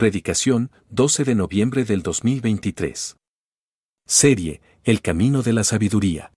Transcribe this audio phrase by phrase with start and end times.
[0.00, 3.18] Predicación, 12 de noviembre del 2023.
[4.06, 6.32] Serie, El Camino de la Sabiduría.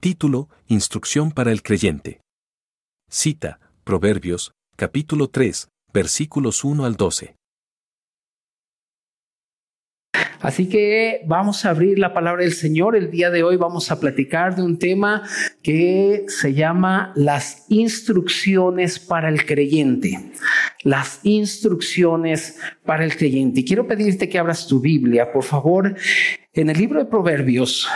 [0.00, 2.20] Título, Instrucción para el Creyente.
[3.10, 7.34] Cita, Proverbios, capítulo 3, versículos 1 al 12.
[10.40, 12.94] Así que vamos a abrir la palabra del Señor.
[12.96, 15.22] El día de hoy vamos a platicar de un tema
[15.62, 20.30] que se llama las instrucciones para el creyente.
[20.84, 23.60] Las instrucciones para el creyente.
[23.60, 25.96] Y quiero pedirte que abras tu Biblia, por favor,
[26.52, 27.88] en el libro de Proverbios,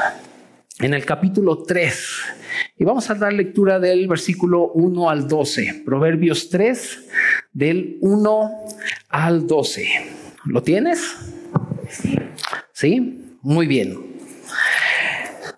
[0.81, 2.09] en el capítulo 3.
[2.77, 5.83] Y vamos a dar lectura del versículo 1 al 12.
[5.85, 7.09] Proverbios 3,
[7.53, 8.51] del 1
[9.11, 10.22] al 12.
[10.45, 11.01] ¿Lo tienes?
[12.73, 13.37] ¿Sí?
[13.43, 13.99] Muy bien.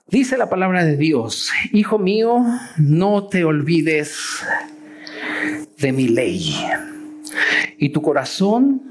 [0.09, 2.45] Dice la palabra de Dios, Hijo mío,
[2.77, 4.45] no te olvides
[5.79, 6.55] de mi ley
[7.79, 8.83] y tu corazón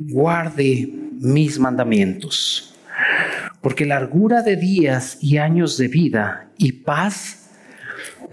[0.00, 2.74] guarde mis mandamientos,
[3.60, 7.50] porque largura de días y años de vida y paz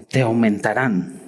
[0.10, 1.25] te aumentarán.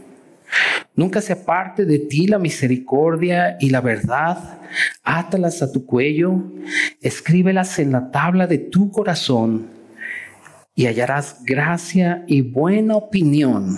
[0.95, 4.59] Nunca se aparte de ti la misericordia y la verdad.
[5.03, 6.44] Átalas a tu cuello,
[7.02, 9.68] escríbelas en la tabla de tu corazón
[10.75, 13.78] y hallarás gracia y buena opinión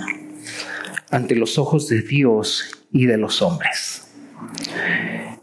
[1.12, 4.08] ante los ojos de Dios y de los hombres.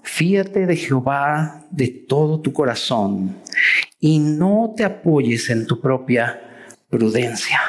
[0.02, 3.36] Fíate de Jehová de todo tu corazón
[4.00, 6.40] y no te apoyes en tu propia
[6.88, 7.60] prudencia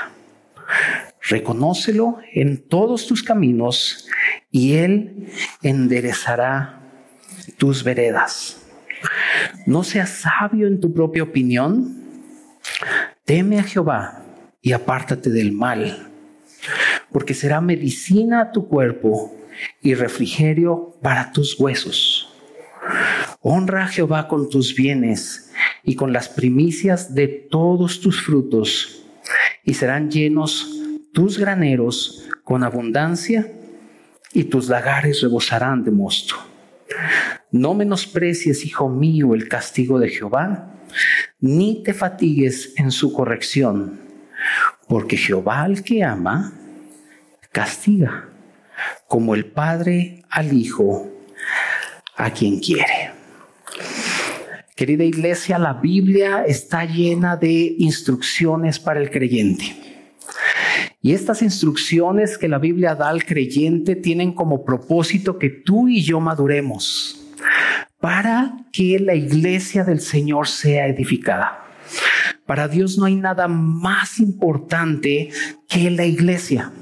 [1.30, 4.08] Reconócelo en todos tus caminos
[4.50, 5.28] y Él
[5.62, 6.82] enderezará
[7.58, 8.62] tus veredas.
[9.66, 12.04] No seas sabio en tu propia opinión.
[13.26, 14.24] Teme a Jehová
[14.62, 16.08] y apártate del mal,
[17.12, 19.36] porque será medicina a tu cuerpo
[19.82, 22.34] y refrigerio para tus huesos.
[23.42, 25.52] Honra a Jehová con tus bienes
[25.84, 29.04] y con las primicias de todos tus frutos,
[29.64, 30.77] y serán llenos
[31.18, 33.52] tus graneros con abundancia
[34.34, 36.36] y tus lagares rebosarán de mosto.
[37.50, 40.76] No menosprecies, hijo mío, el castigo de Jehová,
[41.40, 44.00] ni te fatigues en su corrección,
[44.88, 46.54] porque Jehová al que ama,
[47.52, 48.30] castiga,
[49.08, 51.12] como el Padre al Hijo,
[52.16, 53.10] a quien quiere.
[54.76, 59.97] Querida iglesia, la Biblia está llena de instrucciones para el creyente.
[61.08, 66.04] Y estas instrucciones que la Biblia da al creyente tienen como propósito que tú y
[66.04, 67.26] yo maduremos
[68.02, 71.64] para que la iglesia del Señor sea edificada.
[72.46, 75.30] Para Dios no hay nada más importante
[75.70, 76.74] que la iglesia.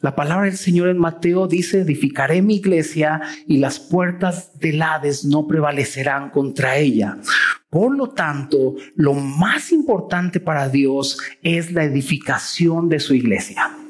[0.00, 5.24] La palabra del Señor en Mateo dice, edificaré mi iglesia y las puertas del Hades
[5.24, 7.16] no prevalecerán contra ella.
[7.70, 13.83] Por lo tanto, lo más importante para Dios es la edificación de su iglesia.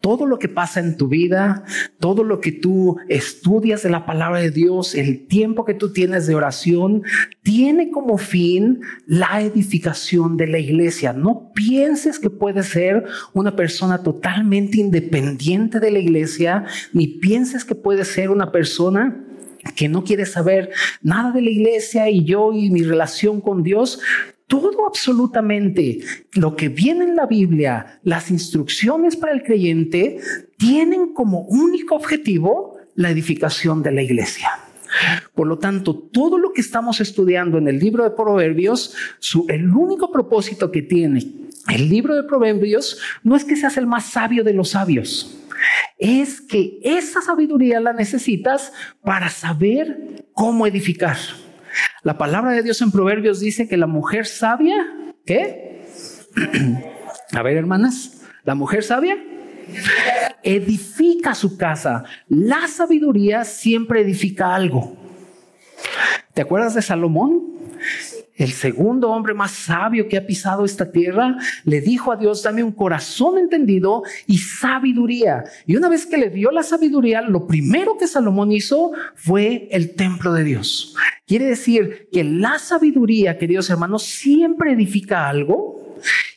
[0.00, 1.64] Todo lo que pasa en tu vida,
[1.98, 6.26] todo lo que tú estudias de la palabra de Dios, el tiempo que tú tienes
[6.26, 7.02] de oración,
[7.42, 11.12] tiene como fin la edificación de la iglesia.
[11.12, 17.74] No pienses que puedes ser una persona totalmente independiente de la iglesia, ni pienses que
[17.74, 19.24] puedes ser una persona
[19.74, 20.70] que no quiere saber
[21.02, 24.00] nada de la iglesia y yo y mi relación con Dios,
[24.46, 26.00] todo absolutamente
[26.34, 30.18] lo que viene en la Biblia, las instrucciones para el creyente,
[30.56, 34.48] tienen como único objetivo la edificación de la iglesia.
[35.34, 38.94] Por lo tanto, todo lo que estamos estudiando en el libro de Proverbios,
[39.48, 41.26] el único propósito que tiene
[41.68, 45.36] el libro de Proverbios no es que seas el más sabio de los sabios
[45.98, 51.16] es que esa sabiduría la necesitas para saber cómo edificar.
[52.02, 54.86] La palabra de Dios en Proverbios dice que la mujer sabia,
[55.24, 55.86] ¿qué?
[57.32, 59.16] A ver, hermanas, la mujer sabia
[60.42, 62.04] edifica su casa.
[62.28, 64.96] La sabiduría siempre edifica algo.
[66.34, 67.42] ¿Te acuerdas de Salomón?
[68.36, 72.62] El segundo hombre más sabio que ha pisado esta tierra, le dijo a Dios, dame
[72.62, 75.44] un corazón entendido y sabiduría.
[75.66, 79.94] Y una vez que le dio la sabiduría, lo primero que Salomón hizo fue el
[79.94, 80.94] templo de Dios.
[81.26, 85.75] Quiere decir que la sabiduría, queridos hermanos, siempre edifica algo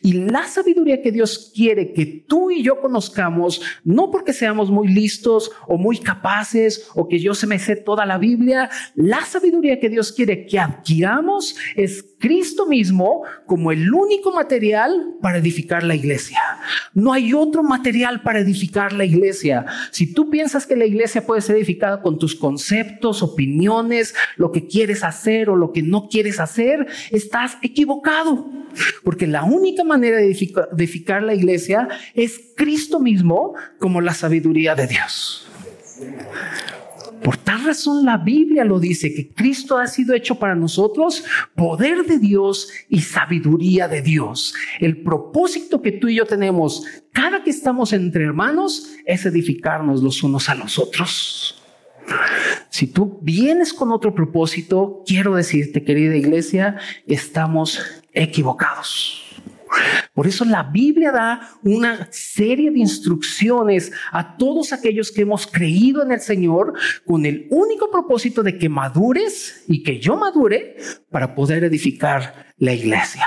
[0.02, 4.88] y la sabiduría que Dios quiere que tú y yo conozcamos, no porque seamos muy
[4.88, 9.80] listos o muy capaces o que yo se me sé toda la Biblia, la sabiduría
[9.80, 15.96] que Dios quiere que adquiramos es Cristo mismo como el único material para edificar la
[15.96, 16.40] iglesia.
[16.94, 19.66] No hay otro material para edificar la iglesia.
[19.92, 24.68] Si tú piensas que la iglesia puede ser edificada con tus conceptos, opiniones, lo que
[24.68, 28.50] quieres hacer o lo que no quieres hacer, estás equivocado.
[29.04, 34.88] Porque la única manera de edificar, la iglesia es Cristo mismo como la sabiduría de
[34.88, 35.48] Dios.
[37.24, 41.24] Por tal razón la Biblia lo dice, que Cristo ha sido hecho para nosotros
[41.56, 44.54] poder de Dios y sabiduría de Dios.
[44.80, 50.24] El propósito que tú y yo tenemos cada que estamos entre hermanos es edificarnos los
[50.24, 51.56] unos a los otros.
[52.70, 56.78] Si tú vienes con otro propósito, quiero decirte, querida iglesia,
[57.08, 57.82] estamos
[58.14, 59.26] equivocados.
[60.20, 66.04] Por eso la Biblia da una serie de instrucciones a todos aquellos que hemos creído
[66.04, 66.74] en el Señor
[67.06, 70.76] con el único propósito de que madures y que yo madure
[71.10, 73.26] para poder edificar la iglesia.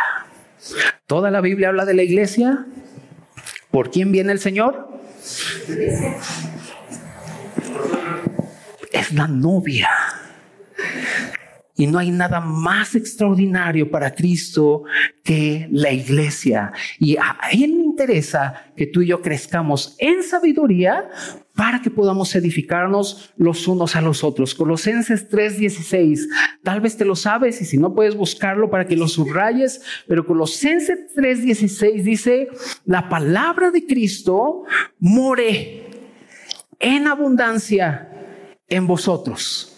[1.06, 2.66] Toda la Biblia habla de la iglesia.
[3.70, 4.90] ¿Por quién viene el Señor?
[8.92, 9.88] Es la novia.
[11.76, 14.84] Y no hay nada más extraordinario para Cristo
[15.24, 16.72] que la iglesia.
[16.98, 21.08] Y a Él le interesa que tú y yo crezcamos en sabiduría
[21.54, 24.54] para que podamos edificarnos los unos a los otros.
[24.54, 26.28] Colosenses 3:16,
[26.62, 30.26] tal vez te lo sabes y si no puedes buscarlo para que lo subrayes, pero
[30.26, 32.48] Colosenses 3:16 dice,
[32.84, 34.64] la palabra de Cristo
[34.98, 35.84] more
[36.78, 38.08] en abundancia
[38.68, 39.71] en vosotros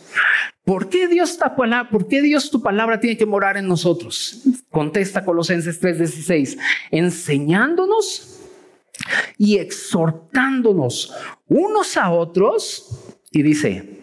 [0.65, 4.43] ¿Por qué Dios tu palabra, por qué Dios tu palabra tiene que morar en nosotros?
[4.71, 6.59] Contesta Colosenses 3:16,
[6.91, 8.41] enseñándonos
[9.37, 11.13] y exhortándonos
[11.49, 14.01] unos a otros y dice,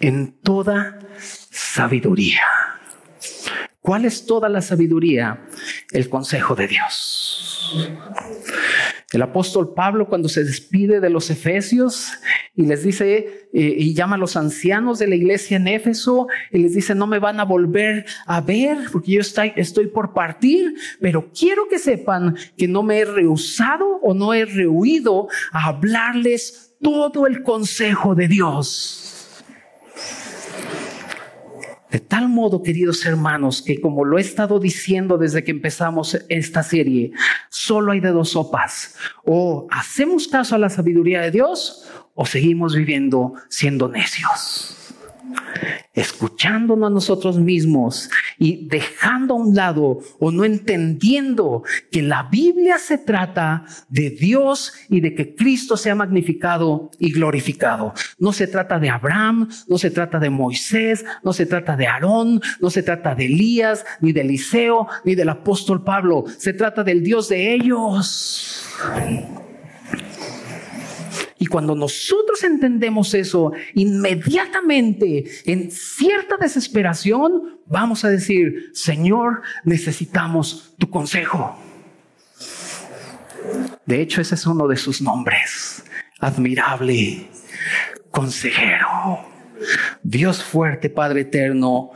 [0.00, 0.98] en toda
[1.50, 2.42] sabiduría.
[3.80, 5.46] ¿Cuál es toda la sabiduría?
[5.92, 7.90] El consejo de Dios.
[9.10, 12.12] El apóstol Pablo cuando se despide de los efesios
[12.54, 16.58] y les dice eh, y llama a los ancianos de la iglesia en Éfeso y
[16.58, 20.74] les dice no me van a volver a ver porque yo estoy, estoy por partir,
[21.00, 26.74] pero quiero que sepan que no me he rehusado o no he rehuido a hablarles
[26.82, 29.08] todo el consejo de Dios.
[31.90, 36.62] De tal modo, queridos hermanos, que como lo he estado diciendo desde que empezamos esta
[36.62, 37.12] serie,
[37.48, 38.94] solo hay de dos sopas.
[39.24, 44.87] O hacemos caso a la sabiduría de Dios o seguimos viviendo siendo necios
[45.94, 52.78] escuchándonos a nosotros mismos y dejando a un lado o no entendiendo que la Biblia
[52.78, 57.94] se trata de Dios y de que Cristo sea magnificado y glorificado.
[58.18, 62.40] No se trata de Abraham, no se trata de Moisés, no se trata de Aarón,
[62.60, 66.24] no se trata de Elías, ni de Eliseo, ni del apóstol Pablo.
[66.38, 68.64] Se trata del Dios de ellos.
[71.38, 80.90] Y cuando nosotros entendemos eso, inmediatamente, en cierta desesperación, vamos a decir, Señor, necesitamos tu
[80.90, 81.56] consejo.
[83.86, 85.84] De hecho, ese es uno de sus nombres.
[86.20, 87.28] Admirable,
[88.10, 89.20] consejero,
[90.02, 91.92] Dios fuerte, Padre eterno,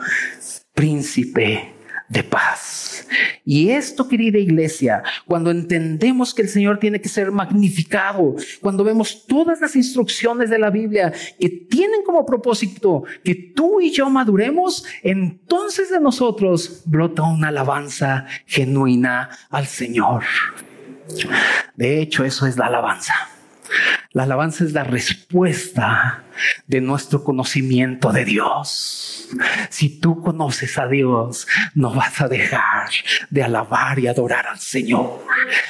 [0.74, 1.81] príncipe
[2.12, 3.06] de paz.
[3.44, 9.26] Y esto, querida iglesia, cuando entendemos que el Señor tiene que ser magnificado, cuando vemos
[9.26, 14.84] todas las instrucciones de la Biblia que tienen como propósito que tú y yo maduremos,
[15.02, 20.22] entonces de nosotros brota una alabanza genuina al Señor.
[21.74, 23.14] De hecho, eso es la alabanza.
[24.12, 26.24] La alabanza es la respuesta
[26.66, 29.28] de nuestro conocimiento de Dios.
[29.70, 32.90] Si tú conoces a Dios, no vas a dejar
[33.30, 35.20] de alabar y adorar al Señor.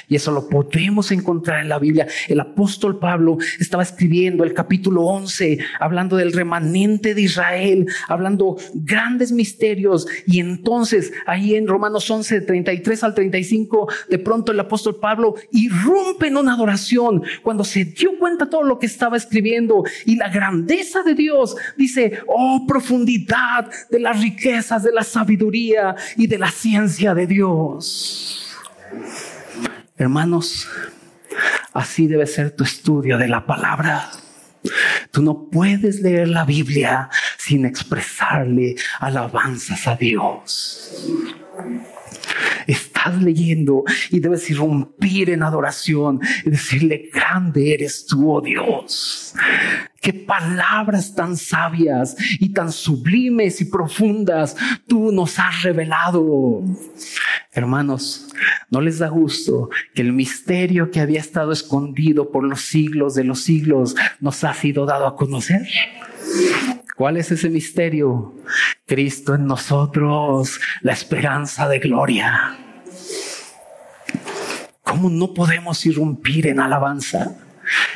[0.08, 2.08] Y eso lo podemos encontrar en la Biblia.
[2.26, 9.30] El apóstol Pablo estaba escribiendo el capítulo 11, hablando del remanente de Israel, hablando grandes
[9.30, 10.06] misterios.
[10.26, 16.26] Y entonces ahí en Romanos 11, 33 al 35, de pronto el apóstol Pablo irrumpe
[16.26, 21.02] en una adoración cuando se dio cuenta todo lo que estaba escribiendo y la grandeza
[21.02, 21.56] de Dios.
[21.76, 28.56] Dice, oh profundidad de las riquezas, de la sabiduría y de la ciencia de Dios.
[29.96, 30.68] Hermanos,
[31.72, 34.10] así debe ser tu estudio de la palabra.
[35.10, 40.90] Tú no puedes leer la Biblia sin expresarle alabanzas a Dios.
[43.04, 49.34] Estás leyendo y debes irrumpir en adoración y decirle, grande eres tú, oh Dios.
[50.00, 54.56] qué palabras tan sabias y tan sublimes y profundas
[54.86, 56.62] tú nos has revelado.
[57.50, 58.28] Hermanos,
[58.70, 63.24] ¿no les da gusto que el misterio que había estado escondido por los siglos de
[63.24, 65.66] los siglos nos ha sido dado a conocer?
[66.96, 68.32] ¿Cuál es ese misterio?
[68.86, 72.61] Cristo en nosotros, la esperanza de gloria.
[74.92, 77.34] ¿Cómo no podemos irrumpir en alabanza?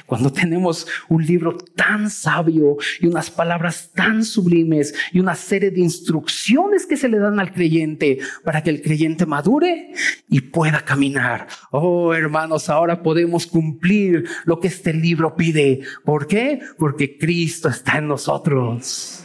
[0.07, 5.81] Cuando tenemos un libro tan sabio y unas palabras tan sublimes y una serie de
[5.81, 9.93] instrucciones que se le dan al creyente para que el creyente madure
[10.31, 11.49] y pueda caminar.
[11.71, 15.83] Oh, hermanos, ahora podemos cumplir lo que este libro pide.
[16.03, 16.61] ¿Por qué?
[16.79, 19.23] Porque Cristo está en nosotros.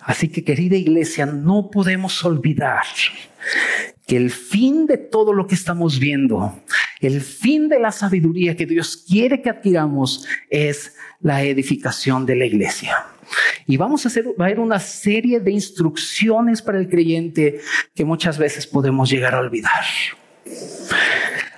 [0.00, 2.84] Así que querida iglesia, no podemos olvidar
[4.10, 6.60] que el fin de todo lo que estamos viendo,
[7.00, 12.44] el fin de la sabiduría que Dios quiere que adquiramos es la edificación de la
[12.44, 13.06] iglesia.
[13.68, 17.60] Y vamos a hacer va a haber una serie de instrucciones para el creyente
[17.94, 19.84] que muchas veces podemos llegar a olvidar.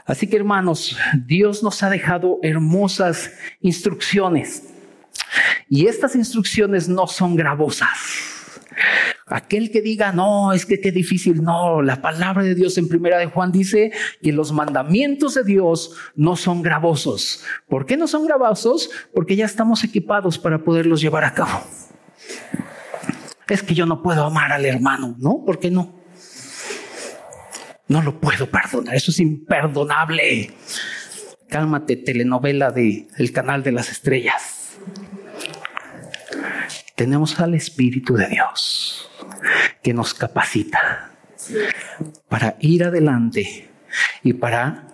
[0.04, 3.32] Así que hermanos, Dios nos ha dejado hermosas
[3.62, 4.64] instrucciones.
[5.70, 8.42] Y estas instrucciones no son gravosas.
[9.32, 13.16] Aquel que diga, no, es que qué difícil, no, la palabra de Dios en primera
[13.16, 13.90] de Juan dice
[14.22, 17.42] que los mandamientos de Dios no son gravosos.
[17.66, 18.90] ¿Por qué no son gravosos?
[19.14, 21.62] Porque ya estamos equipados para poderlos llevar a cabo.
[23.48, 25.42] Es que yo no puedo amar al hermano, ¿no?
[25.46, 25.94] ¿Por qué no?
[27.88, 30.50] No lo puedo perdonar, eso es imperdonable.
[31.48, 34.76] Cálmate, telenovela de El canal de las estrellas.
[36.96, 39.08] Tenemos al Espíritu de Dios
[39.82, 41.10] que nos capacita
[42.28, 43.68] para ir adelante
[44.22, 44.88] y para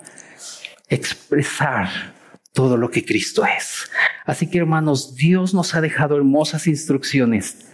[0.89, 1.89] expresar
[2.53, 3.91] todo lo que Cristo es.
[4.25, 7.69] Así que hermanos, Dios nos ha dejado hermosas instrucciones,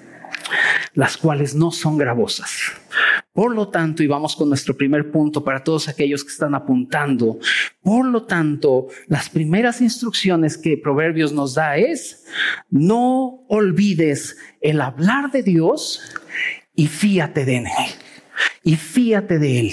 [0.92, 2.72] las cuales no son gravosas.
[3.32, 7.38] Por lo tanto, y vamos con nuestro primer punto para todos aquellos que están apuntando,
[7.82, 12.24] por lo tanto, las primeras instrucciones que Proverbios nos da es,
[12.70, 16.00] no olvides el hablar de Dios
[16.74, 17.66] y fíate de Él.
[18.62, 19.72] Y fíate de Él.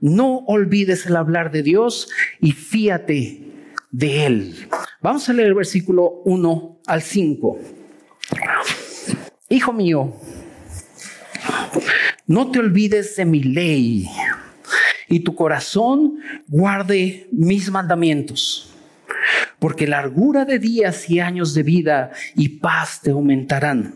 [0.00, 2.08] No olvides el hablar de Dios
[2.40, 3.42] y fíate
[3.90, 4.68] de Él.
[5.00, 7.58] Vamos a leer el versículo 1 al 5.
[9.48, 10.14] Hijo mío,
[12.26, 14.08] no te olvides de mi ley
[15.08, 18.72] y tu corazón guarde mis mandamientos,
[19.58, 23.94] porque largura de días y años de vida y paz te aumentarán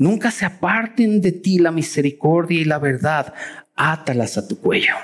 [0.00, 3.34] Nunca se aparten de ti la misericordia y la verdad,
[3.76, 4.94] átalas a tu cuello.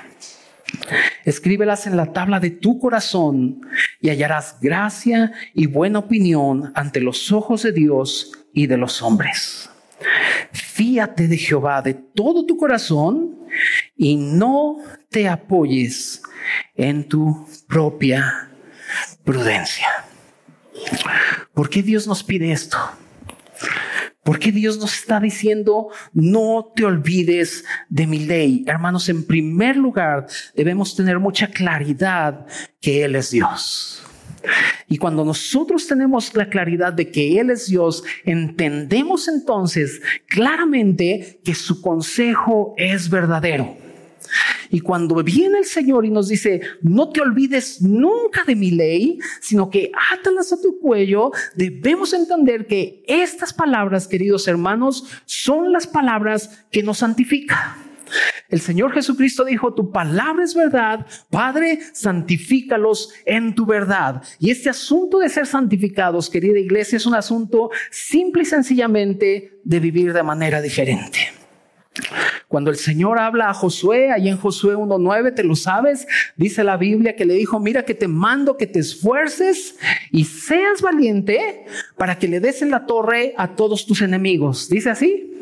[1.23, 3.61] Escríbelas en la tabla de tu corazón
[4.01, 9.69] y hallarás gracia y buena opinión ante los ojos de Dios y de los hombres.
[10.51, 13.35] Fíate de Jehová de todo tu corazón
[13.95, 14.77] y no
[15.09, 16.23] te apoyes
[16.73, 18.49] en tu propia
[19.23, 19.89] prudencia.
[21.53, 22.79] ¿Por qué Dios nos pide esto?
[24.27, 28.65] ¿Por qué Dios nos está diciendo, no te olvides de mi ley?
[28.67, 32.45] Hermanos, en primer lugar, debemos tener mucha claridad
[32.81, 34.03] que Él es Dios.
[34.89, 41.55] Y cuando nosotros tenemos la claridad de que Él es Dios, entendemos entonces claramente que
[41.55, 43.86] su consejo es verdadero.
[44.69, 49.19] Y cuando viene el Señor y nos dice, no te olvides nunca de mi ley,
[49.41, 55.87] sino que átalas a tu cuello, debemos entender que estas palabras, queridos hermanos, son las
[55.87, 57.87] palabras que nos santifican.
[58.49, 64.23] El Señor Jesucristo dijo, tu palabra es verdad, Padre, santifícalos en tu verdad.
[64.39, 69.79] Y este asunto de ser santificados, querida iglesia, es un asunto simple y sencillamente de
[69.79, 71.19] vivir de manera diferente.
[72.47, 76.77] Cuando el Señor habla a Josué, ahí en Josué 1.9, te lo sabes, dice la
[76.77, 79.75] Biblia que le dijo, mira que te mando que te esfuerces
[80.11, 81.65] y seas valiente
[81.97, 84.69] para que le des en la torre a todos tus enemigos.
[84.69, 85.33] Dice así.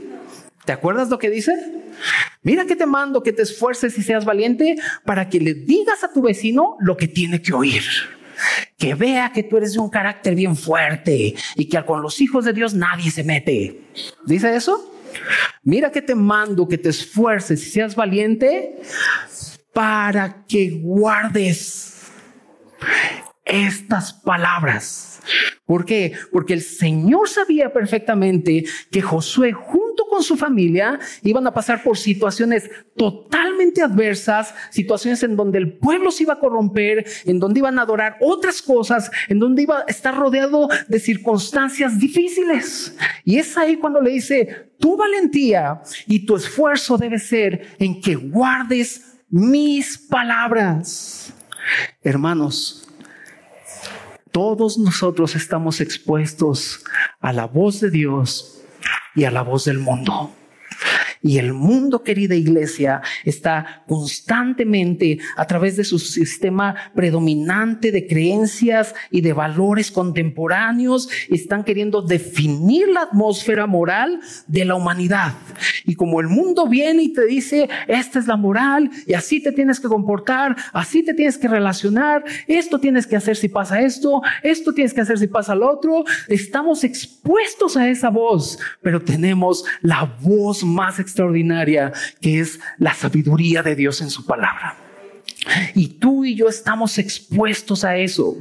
[0.65, 1.53] ¿Te acuerdas lo que dice?
[2.41, 6.11] Mira que te mando que te esfuerces y seas valiente para que le digas a
[6.11, 7.83] tu vecino lo que tiene que oír
[8.77, 12.43] que vea que tú eres de un carácter bien fuerte y que con los hijos
[12.45, 13.79] de Dios nadie se mete.
[14.25, 14.94] ¿Dice eso?
[15.63, 18.79] Mira que te mando que te esfuerces y seas valiente
[19.73, 21.95] para que guardes
[23.43, 25.14] estas palabras.
[25.65, 26.13] ¿Por qué?
[26.31, 31.97] Porque el Señor sabía perfectamente que Josué junto con su familia iban a pasar por
[31.97, 37.79] situaciones totalmente adversas, situaciones en donde el pueblo se iba a corromper, en donde iban
[37.79, 42.95] a adorar otras cosas, en donde iba a estar rodeado de circunstancias difíciles.
[43.23, 48.15] Y es ahí cuando le dice, tu valentía y tu esfuerzo debe ser en que
[48.15, 51.33] guardes mis palabras.
[52.01, 52.84] Hermanos,
[54.35, 56.83] todos nosotros estamos expuestos
[57.21, 58.61] a la voz de Dios
[59.15, 60.29] y a la voz del mundo.
[61.25, 68.93] Y el mundo, querida iglesia, está constantemente a través de su sistema predominante de creencias
[69.09, 75.33] y de valores contemporáneos, están queriendo definir la atmósfera moral de la humanidad.
[75.83, 79.51] Y como el mundo viene y te dice, esta es la moral y así te
[79.51, 84.21] tienes que comportar, así te tienes que relacionar, esto tienes que hacer si pasa esto,
[84.43, 89.65] esto tienes que hacer si pasa lo otro, estamos expuestos a esa voz, pero tenemos
[89.81, 94.75] la voz más extraordinaria extraordinaria que es la sabiduría de Dios en su palabra.
[95.75, 98.35] Y tú y yo estamos expuestos a eso.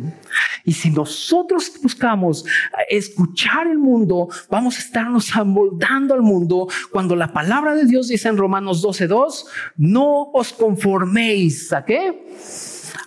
[0.64, 2.44] Y si nosotros buscamos
[2.88, 8.28] escuchar el mundo, vamos a estarnos amoldando al mundo cuando la palabra de Dios dice
[8.28, 9.44] en Romanos 12:2,
[9.76, 12.26] no os conforméis a qué?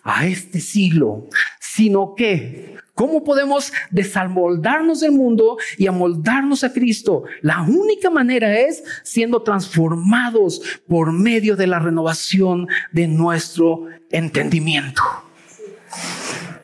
[0.04, 1.28] A este siglo,
[1.60, 7.26] sino que ¿Cómo podemos desamoldarnos del mundo y amoldarnos a Cristo?
[7.44, 15.04] La única manera es siendo transformados por medio de la renovación de nuestro entendimiento.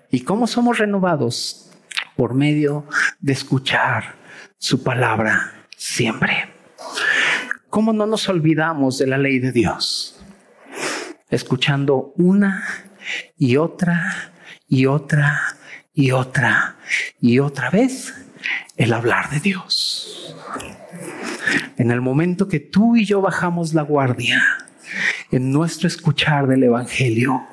[0.09, 1.69] ¿Y cómo somos renovados?
[2.15, 2.87] Por medio
[3.19, 4.15] de escuchar
[4.57, 6.49] su palabra siempre.
[7.69, 10.19] ¿Cómo no nos olvidamos de la ley de Dios?
[11.29, 12.63] Escuchando una
[13.37, 14.33] y otra
[14.67, 15.59] y otra
[15.93, 16.75] y otra
[17.21, 18.13] y otra vez
[18.77, 20.35] el hablar de Dios.
[21.77, 24.41] En el momento que tú y yo bajamos la guardia
[25.31, 27.43] en nuestro escuchar del Evangelio,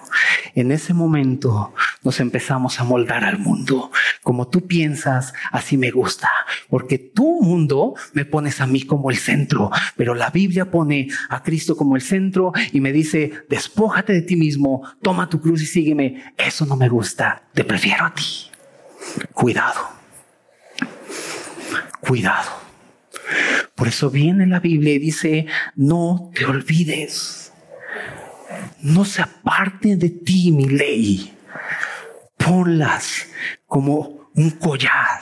[0.55, 3.91] en ese momento nos empezamos a moldar al mundo.
[4.23, 6.31] Como tú piensas, así me gusta,
[6.69, 11.43] porque tu mundo me pones a mí como el centro, pero la Biblia pone a
[11.43, 15.67] Cristo como el centro y me dice, despójate de ti mismo, toma tu cruz y
[15.67, 16.35] sígueme.
[16.37, 18.51] Eso no me gusta, te prefiero a ti.
[19.33, 19.81] Cuidado,
[22.01, 22.51] cuidado.
[23.75, 27.53] Por eso viene la Biblia y dice, no te olvides,
[28.83, 31.37] no se aparte de ti mi ley
[32.37, 33.29] ponlas
[33.67, 35.21] como un collar.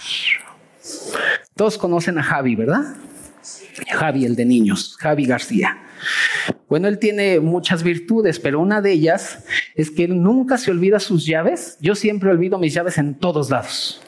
[1.55, 2.97] Todos conocen a Javi, ¿verdad?
[3.91, 5.83] Javi, el de niños, Javi García.
[6.69, 11.01] Bueno, él tiene muchas virtudes, pero una de ellas es que él nunca se olvida
[11.01, 11.77] sus llaves.
[11.81, 14.01] Yo siempre olvido mis llaves en todos lados.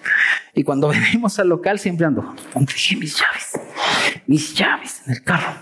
[0.55, 3.61] Y cuando venimos al local siempre ando, ¿dónde dejé mis llaves?
[4.27, 5.55] Mis llaves en el carro.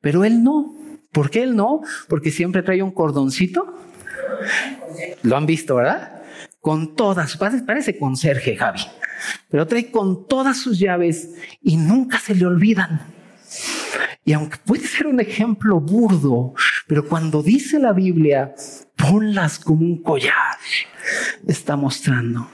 [0.00, 0.81] Pero él no.
[1.12, 1.82] ¿Por qué él no?
[2.08, 3.78] Porque siempre trae un cordoncito.
[5.22, 6.22] Lo han visto, ¿verdad?
[6.62, 8.80] con todas, parece conserje Javi,
[9.50, 13.00] pero trae con todas sus llaves y nunca se le olvidan.
[14.24, 16.54] Y aunque puede ser un ejemplo burdo,
[16.86, 18.54] pero cuando dice la Biblia,
[18.96, 20.56] ponlas como un collar,
[21.48, 22.48] está mostrando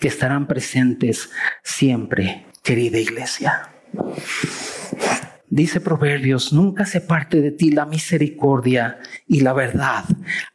[0.00, 1.30] que estarán presentes
[1.62, 3.70] siempre, querida iglesia.
[5.52, 10.04] Dice Proverbios, nunca se parte de ti la misericordia y la verdad.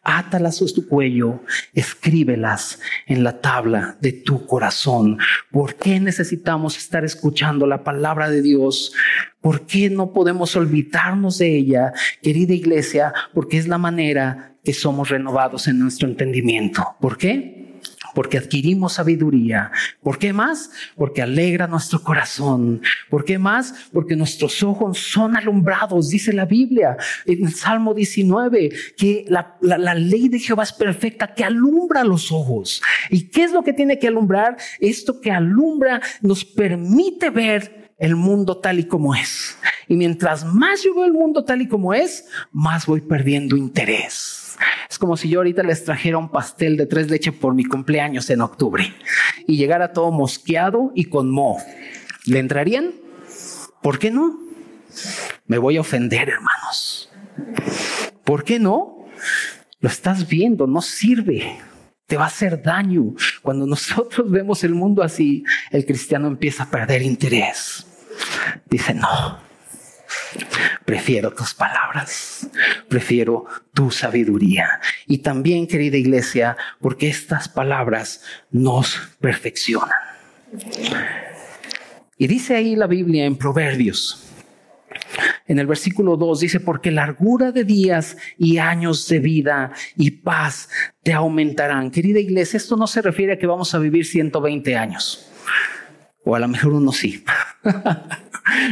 [0.01, 5.17] Átalas a tu cuello, escríbelas en la tabla de tu corazón.
[5.51, 8.93] ¿Por qué necesitamos estar escuchando la palabra de Dios?
[9.41, 13.13] ¿Por qué no podemos olvidarnos de ella, querida iglesia?
[13.33, 16.95] Porque es la manera que somos renovados en nuestro entendimiento.
[17.01, 17.64] ¿Por qué?
[18.15, 19.71] Porque adquirimos sabiduría.
[20.01, 20.71] ¿Por qué más?
[20.95, 22.81] Porque alegra nuestro corazón.
[23.09, 23.89] ¿Por qué más?
[23.93, 30.29] Porque nuestros ojos son alumbrados, dice la Biblia en Salmo 19, que la, la, ley
[30.29, 32.81] de Jehová es perfecta, que alumbra los ojos.
[33.09, 34.57] ¿Y qué es lo que tiene que alumbrar?
[34.79, 39.57] Esto que alumbra nos permite ver el mundo tal y como es.
[39.87, 44.44] Y mientras más yo veo el mundo tal y como es, más voy perdiendo interés.
[44.89, 48.29] Es como si yo ahorita les trajera un pastel de tres leche por mi cumpleaños
[48.29, 48.93] en octubre
[49.47, 51.57] y llegara todo mosqueado y con moho.
[52.25, 52.93] ¿Le entrarían?
[53.81, 54.39] ¿Por qué no?
[55.45, 57.11] Me voy a ofender, hermanos.
[58.23, 59.05] ¿Por qué no?
[59.79, 61.59] Lo estás viendo, no sirve.
[62.07, 63.13] Te va a hacer daño.
[63.41, 67.85] Cuando nosotros vemos el mundo así, el cristiano empieza a perder interés.
[68.67, 69.39] Dice, no,
[70.85, 72.47] Prefiero tus palabras,
[72.87, 74.79] prefiero tu sabiduría.
[75.07, 78.21] Y también, querida iglesia, porque estas palabras
[78.51, 79.89] nos perfeccionan.
[82.17, 84.21] Y dice ahí la Biblia en Proverbios,
[85.47, 90.69] En el versículo 2 dice, porque largura de días y años de vida y paz
[91.03, 91.91] te aumentarán.
[91.91, 95.29] Querida iglesia, esto no se refiere a que vamos a vivir 120 años.
[96.25, 97.23] O a lo mejor uno sí.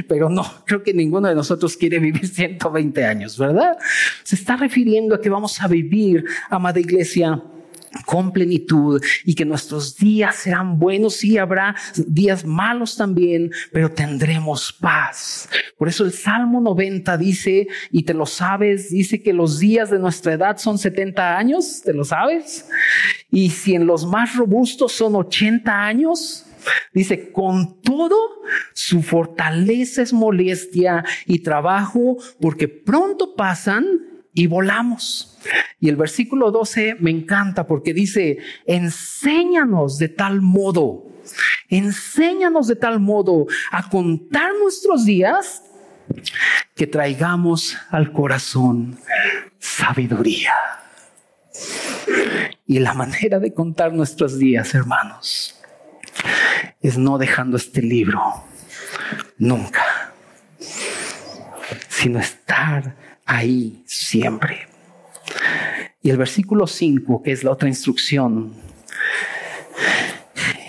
[0.07, 3.77] Pero no, creo que ninguno de nosotros quiere vivir 120 años, ¿verdad?
[4.23, 7.41] Se está refiriendo a que vamos a vivir, amada iglesia,
[8.05, 11.15] con plenitud y que nuestros días serán buenos.
[11.15, 11.75] Sí, habrá
[12.07, 15.49] días malos también, pero tendremos paz.
[15.77, 19.99] Por eso el Salmo 90 dice, y te lo sabes, dice que los días de
[19.99, 22.67] nuestra edad son 70 años, ¿te lo sabes?
[23.31, 26.45] Y si en los más robustos son 80 años,
[26.93, 28.17] Dice, con todo,
[28.73, 33.85] su fortaleza es molestia y trabajo, porque pronto pasan
[34.33, 35.37] y volamos.
[35.79, 41.05] Y el versículo 12 me encanta porque dice, enséñanos de tal modo,
[41.69, 45.63] enséñanos de tal modo a contar nuestros días
[46.75, 48.97] que traigamos al corazón
[49.59, 50.53] sabiduría.
[52.65, 55.62] Y la manera de contar nuestros días, hermanos,
[56.81, 58.21] es no dejando este libro
[59.37, 60.13] nunca,
[61.87, 62.95] sino estar
[63.25, 64.67] ahí siempre.
[66.01, 68.53] Y el versículo 5, que es la otra instrucción,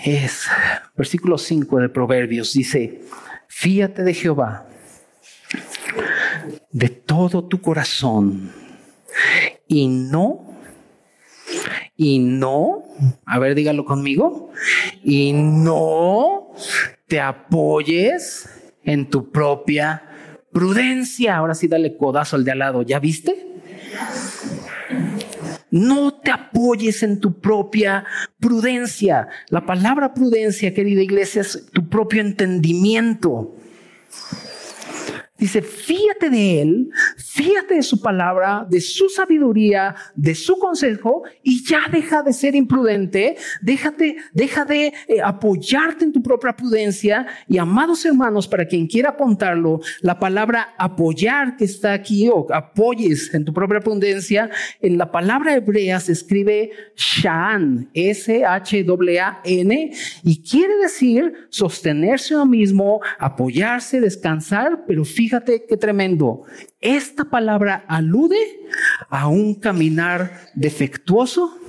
[0.05, 0.47] es
[0.95, 3.01] versículo 5 de Proverbios, dice,
[3.47, 4.67] fíate de Jehová
[6.71, 8.51] de todo tu corazón
[9.67, 10.44] y no,
[11.97, 12.83] y no,
[13.25, 14.51] a ver, dígalo conmigo,
[15.03, 16.51] y no
[17.07, 18.49] te apoyes
[18.83, 20.03] en tu propia
[20.55, 21.35] Prudencia.
[21.35, 22.81] Ahora sí, dale codazo al de al lado.
[22.81, 23.45] ¿Ya viste?
[25.69, 28.05] No te apoyes en tu propia
[28.39, 29.27] prudencia.
[29.49, 33.53] La palabra prudencia, querida iglesia, es tu propio entendimiento.
[35.45, 41.63] Dice, fíjate de Él, fíjate de su palabra, de su sabiduría, de su consejo y
[41.63, 47.59] ya deja de ser imprudente, déjate, deja de eh, apoyarte en tu propia prudencia y
[47.59, 53.45] amados hermanos, para quien quiera apuntarlo, la palabra apoyar que está aquí o apoyes en
[53.45, 54.49] tu propia prudencia,
[54.81, 59.91] en la palabra hebrea se escribe shan, S-H-A-N
[60.23, 66.43] y quiere decir sostenerse uno mismo, apoyarse, descansar, pero fíjate fíjate qué tremendo.
[66.79, 68.37] Esta palabra alude
[69.09, 71.59] a un caminar defectuoso,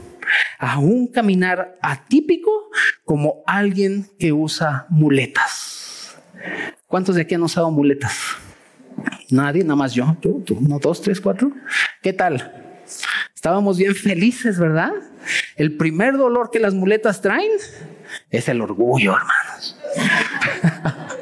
[0.58, 2.70] a un caminar atípico,
[3.04, 6.16] como alguien que usa muletas.
[6.86, 8.16] ¿Cuántos de aquí han usado muletas?
[9.30, 10.16] Nadie, nada más yo.
[10.20, 11.50] Tú, tú, uno, dos, tres, cuatro.
[12.02, 12.82] ¿Qué tal?
[13.34, 14.92] Estábamos bien felices, ¿verdad?
[15.56, 17.50] El primer dolor que las muletas traen
[18.30, 19.76] es el orgullo, hermanos.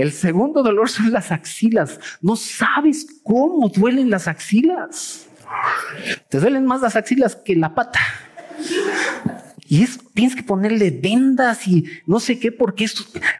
[0.00, 2.00] El segundo dolor son las axilas.
[2.22, 5.28] No sabes cómo duelen las axilas.
[6.30, 8.00] Te duelen más las axilas que la pata.
[9.68, 12.94] Y es, tienes que ponerle vendas y no sé qué, porque es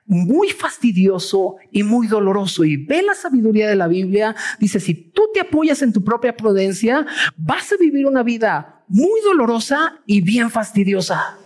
[0.05, 2.63] muy fastidioso y muy doloroso.
[2.65, 4.37] Y ve la sabiduría de la Biblia.
[4.59, 7.07] Dice, si tú te apoyas en tu propia prudencia,
[7.39, 11.39] vas a vivir una vida muy dolorosa y bien fastidiosa.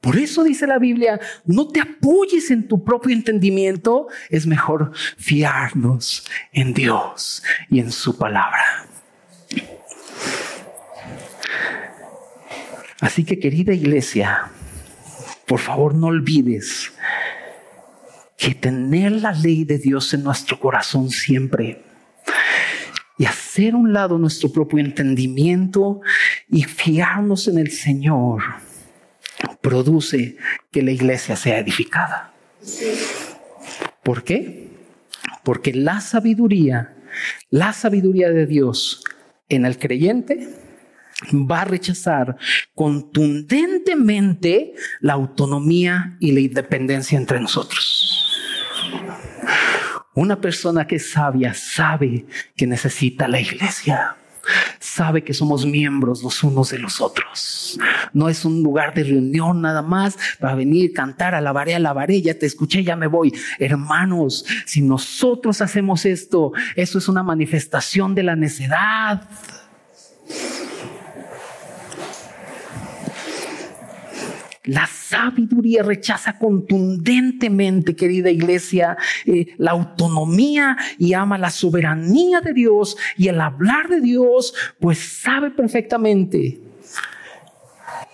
[0.00, 6.24] Por eso dice la Biblia, no te apoyes en tu propio entendimiento, es mejor fiarnos
[6.52, 8.86] en Dios y en su palabra.
[13.00, 14.50] Así que querida iglesia,
[15.46, 16.92] por favor no olvides
[18.36, 21.82] que tener la ley de Dios en nuestro corazón siempre
[23.18, 26.00] y hacer un lado nuestro propio entendimiento
[26.48, 28.42] y fiarnos en el Señor
[29.60, 30.36] produce
[30.70, 32.32] que la iglesia sea edificada.
[34.02, 34.68] ¿Por qué?
[35.44, 36.96] Porque la sabiduría,
[37.50, 39.04] la sabiduría de Dios
[39.48, 40.48] en el creyente
[41.32, 42.36] va a rechazar
[42.74, 48.34] contundentemente la autonomía y la independencia entre nosotros.
[50.14, 54.16] Una persona que es sabia sabe que necesita la iglesia
[54.98, 57.78] sabe que somos miembros los unos de los otros.
[58.12, 62.46] No es un lugar de reunión nada más para venir, cantar, alabaré, alabaré, ya te
[62.46, 63.32] escuché, ya me voy.
[63.60, 69.22] Hermanos, si nosotros hacemos esto, eso es una manifestación de la necedad.
[74.68, 82.98] La sabiduría rechaza contundentemente, querida iglesia, eh, la autonomía y ama la soberanía de Dios
[83.16, 86.60] y el hablar de Dios, pues sabe perfectamente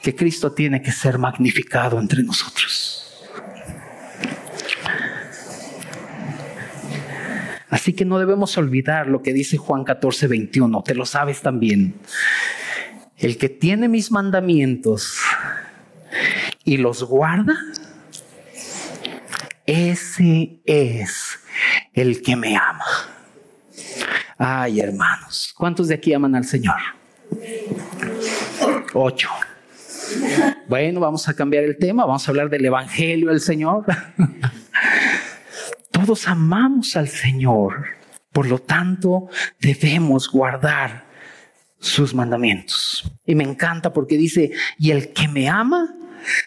[0.01, 3.27] que Cristo tiene que ser magnificado entre nosotros.
[7.69, 10.83] Así que no debemos olvidar lo que dice Juan 14, 21.
[10.85, 11.95] Te lo sabes también.
[13.19, 15.19] El que tiene mis mandamientos
[16.64, 17.55] y los guarda,
[19.66, 21.38] ese es
[21.92, 22.85] el que me ama.
[24.37, 26.77] Ay, hermanos, ¿cuántos de aquí aman al Señor?
[28.92, 29.29] Ocho.
[30.68, 33.85] Bueno, vamos a cambiar el tema, vamos a hablar del Evangelio del Señor.
[35.90, 37.87] Todos amamos al Señor,
[38.33, 39.29] por lo tanto
[39.61, 41.05] debemos guardar
[41.79, 43.11] sus mandamientos.
[43.24, 45.94] Y me encanta porque dice, y el que me ama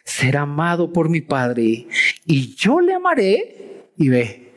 [0.03, 1.87] será amado por mi Padre,
[2.25, 4.53] y yo le amaré, y ve,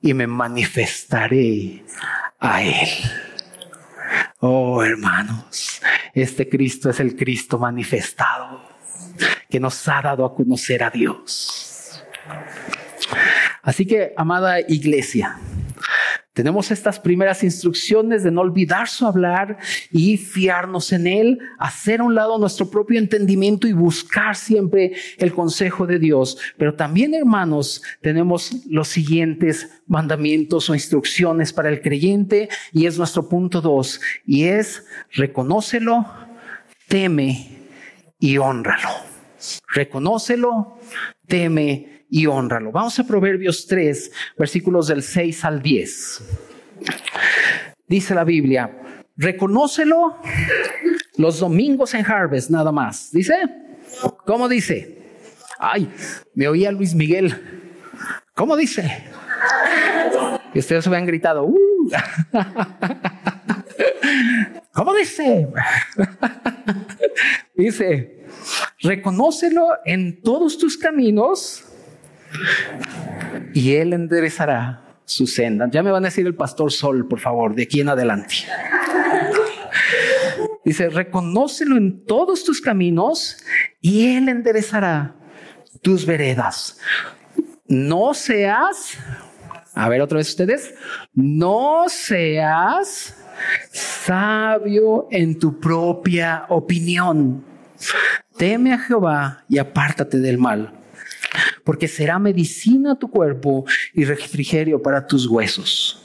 [0.00, 1.84] y me manifestaré
[2.38, 2.88] a Él.
[4.40, 5.82] Oh, hermanos,
[6.14, 8.62] este Cristo es el Cristo manifestado
[9.48, 12.04] que nos ha dado a conocer a Dios.
[13.62, 15.38] Así que, amada iglesia,
[16.38, 19.58] tenemos estas primeras instrucciones de no olvidar su hablar
[19.90, 25.32] y fiarnos en Él, hacer a un lado nuestro propio entendimiento y buscar siempre el
[25.32, 26.38] consejo de Dios.
[26.56, 33.28] Pero también, hermanos, tenemos los siguientes mandamientos o instrucciones para el creyente y es nuestro
[33.28, 36.06] punto dos y es reconócelo,
[36.86, 37.48] teme
[38.20, 38.90] y honralo.
[39.74, 40.78] Reconócelo,
[41.26, 42.72] teme y honralo.
[42.72, 46.22] Vamos a Proverbios 3, versículos del 6 al 10.
[47.86, 48.70] Dice la Biblia,
[49.16, 50.16] reconócelo
[51.16, 53.10] los domingos en Harvest, nada más.
[53.12, 53.34] Dice,
[54.24, 54.98] ¿cómo dice?
[55.58, 55.90] Ay,
[56.34, 57.34] me oía Luis Miguel.
[58.34, 59.04] ¿Cómo dice?
[60.54, 61.90] Y ustedes se gritado, uh".
[64.72, 65.48] ¿cómo dice?
[67.56, 68.24] dice,
[68.80, 71.67] reconócelo en todos tus caminos
[73.54, 75.68] y Él enderezará su senda.
[75.70, 78.34] Ya me van a decir el pastor Sol, por favor, de aquí en adelante.
[80.64, 83.38] Dice, reconócelo en todos tus caminos
[83.80, 85.14] y Él enderezará
[85.80, 86.78] tus veredas.
[87.66, 88.98] No seas,
[89.74, 90.74] a ver otra vez ustedes,
[91.14, 93.16] no seas
[93.70, 97.44] sabio en tu propia opinión.
[98.36, 100.77] Teme a Jehová y apártate del mal
[101.64, 103.64] porque será medicina tu cuerpo
[103.94, 106.04] y refrigerio para tus huesos.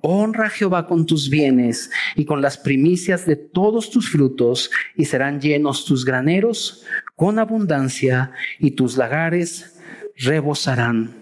[0.00, 5.04] Honra a Jehová con tus bienes y con las primicias de todos tus frutos, y
[5.04, 6.84] serán llenos tus graneros
[7.16, 9.78] con abundancia, y tus lagares
[10.16, 11.14] rebosarán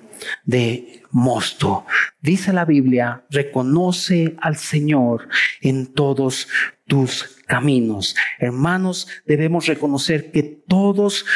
[0.44, 1.84] de mosto.
[2.20, 5.28] Dice la Biblia, reconoce al Señor
[5.60, 6.48] en todos
[6.86, 8.14] tus caminos.
[8.38, 11.26] Hermanos, debemos reconocer que todos,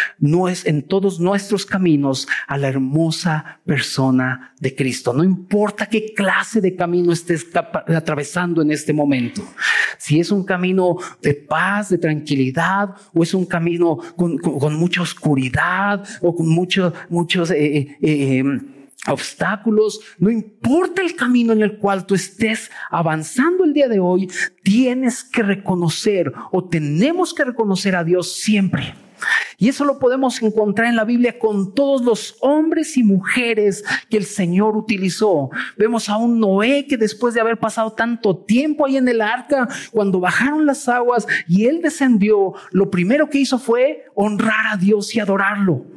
[0.65, 5.13] en todos nuestros caminos a la hermosa persona de Cristo.
[5.13, 9.43] No importa qué clase de camino estés atravesando en este momento.
[9.99, 14.39] Si es un camino de paz, de tranquilidad, o es un camino con,
[14.77, 18.74] mucha oscuridad, o con muchos, muchos, eh, eh, eh
[19.09, 24.31] obstáculos, no importa el camino en el cual tú estés avanzando el día de hoy,
[24.63, 28.95] tienes que reconocer o tenemos que reconocer a Dios siempre.
[29.59, 34.17] Y eso lo podemos encontrar en la Biblia con todos los hombres y mujeres que
[34.17, 35.51] el Señor utilizó.
[35.77, 39.69] Vemos a un Noé que después de haber pasado tanto tiempo ahí en el arca,
[39.93, 45.15] cuando bajaron las aguas y él descendió, lo primero que hizo fue honrar a Dios
[45.15, 45.94] y adorarlo.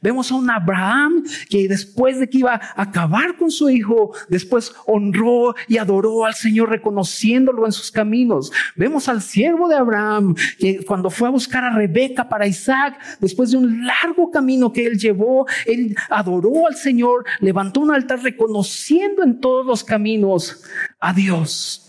[0.00, 4.72] Vemos a un Abraham que después de que iba a acabar con su hijo, después
[4.86, 8.52] honró y adoró al Señor reconociéndolo en sus caminos.
[8.76, 13.50] Vemos al siervo de Abraham que cuando fue a buscar a Rebeca para Isaac, después
[13.50, 19.22] de un largo camino que él llevó, él adoró al Señor, levantó un altar reconociendo
[19.22, 20.64] en todos los caminos
[20.98, 21.86] a Dios.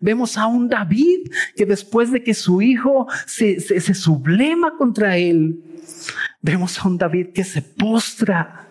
[0.00, 5.60] Vemos a un David que después de que su hijo se, se, sublema contra él,
[6.40, 8.68] Vemos a un David que se postra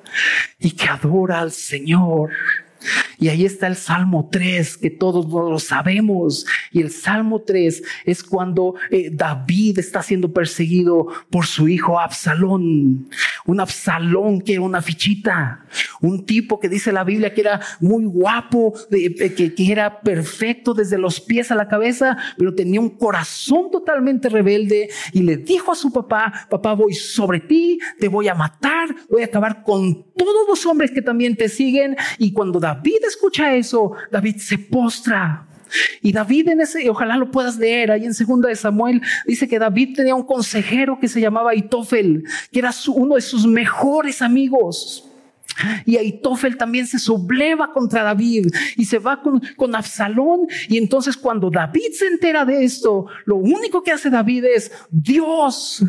[0.57, 2.31] y que adora al Señor.
[3.19, 6.45] Y ahí está el Salmo 3, que todos lo sabemos.
[6.71, 13.09] Y el Salmo 3 es cuando eh, David está siendo perseguido por su hijo Absalón.
[13.45, 15.65] Un Absalón que era una fichita.
[16.01, 20.97] Un tipo que dice la Biblia que era muy guapo, que, que era perfecto desde
[20.97, 24.89] los pies a la cabeza, pero tenía un corazón totalmente rebelde.
[25.13, 29.23] Y le dijo a su papá, papá, voy sobre ti, te voy a matar, voy
[29.23, 31.95] a acabar con todos los hombres que también te siguen.
[32.17, 32.76] Y cuando David
[33.07, 35.45] escucha eso, David se postra.
[36.01, 39.59] Y David en ese, ojalá lo puedas leer, ahí en segunda de Samuel, dice que
[39.59, 45.03] David tenía un consejero que se llamaba Itofel, que era uno de sus mejores amigos.
[45.85, 50.41] Y Aitofel también se subleva contra David y se va con, con Absalón.
[50.67, 55.83] Y entonces cuando David se entera de esto, lo único que hace David es, Dios,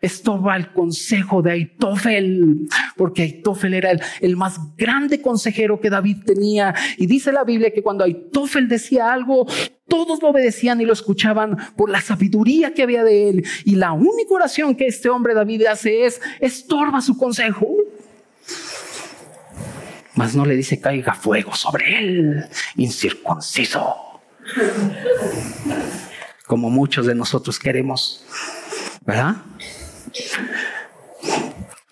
[0.00, 5.90] esto va el consejo de Aitofel, porque Aitofel era el, el, más grande consejero que
[5.90, 6.74] David tenía.
[6.96, 9.46] Y dice la Biblia que cuando Aitofel decía algo,
[9.88, 13.44] todos lo obedecían y lo escuchaban por la sabiduría que había de él.
[13.64, 17.76] Y la única oración que este hombre David hace es, estorba su consejo
[20.20, 22.44] mas no le dice caiga fuego sobre él,
[22.76, 23.96] incircunciso.
[26.46, 28.24] Como muchos de nosotros queremos,
[29.00, 29.36] ¿verdad?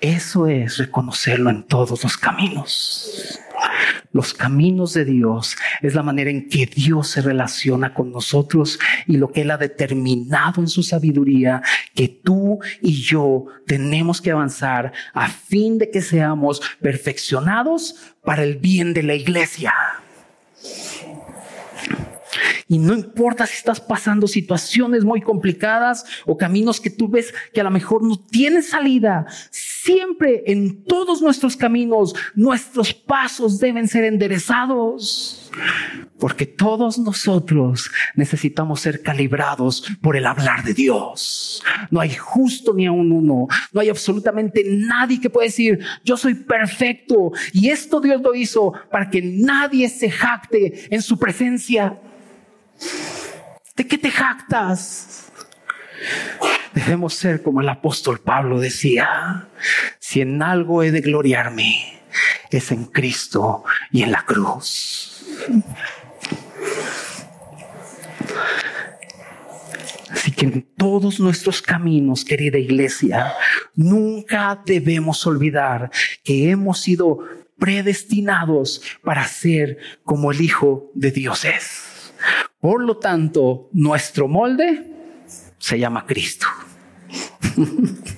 [0.01, 3.41] Eso es reconocerlo en todos los caminos.
[4.13, 9.17] Los caminos de Dios es la manera en que Dios se relaciona con nosotros y
[9.17, 11.63] lo que Él ha determinado en su sabiduría
[11.95, 18.57] que tú y yo tenemos que avanzar a fin de que seamos perfeccionados para el
[18.57, 19.75] bien de la iglesia.
[22.69, 27.63] Y no importa si estás pasando situaciones muy complicadas o caminos que tú ves que
[27.63, 29.27] a lo mejor no tienen salida.
[29.51, 35.51] Siempre en todos nuestros caminos, nuestros pasos deben ser enderezados.
[36.19, 41.63] Porque todos nosotros necesitamos ser calibrados por el hablar de Dios.
[41.91, 43.47] No hay justo ni a un uno.
[43.73, 47.33] No hay absolutamente nadie que pueda decir, yo soy perfecto.
[47.53, 51.99] Y esto Dios lo hizo para que nadie se jacte en su presencia.
[53.77, 55.31] ¿De qué te jactas?
[56.75, 59.49] Debemos ser como el apóstol Pablo decía,
[59.99, 62.01] si en algo he de gloriarme,
[62.51, 65.25] es en Cristo y en la cruz.
[70.11, 73.35] Así que en todos nuestros caminos, querida iglesia,
[73.75, 75.91] nunca debemos olvidar
[76.25, 77.19] que hemos sido
[77.59, 81.88] predestinados para ser como el Hijo de Dios es.
[82.61, 84.91] Por lo tanto, nuestro molde
[85.59, 86.47] se llama Cristo.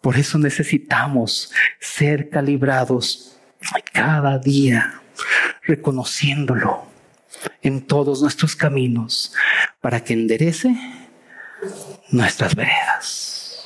[0.00, 3.36] Por eso necesitamos ser calibrados
[3.92, 5.00] cada día,
[5.62, 6.84] reconociéndolo
[7.62, 9.32] en todos nuestros caminos,
[9.80, 10.74] para que enderece
[12.10, 13.64] nuestras veredas.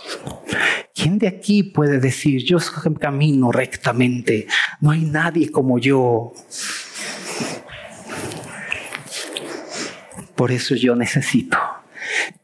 [0.94, 2.58] ¿Quién de aquí puede decir, yo
[3.00, 4.46] camino rectamente?
[4.80, 6.32] No hay nadie como yo.
[10.36, 11.58] Por eso yo necesito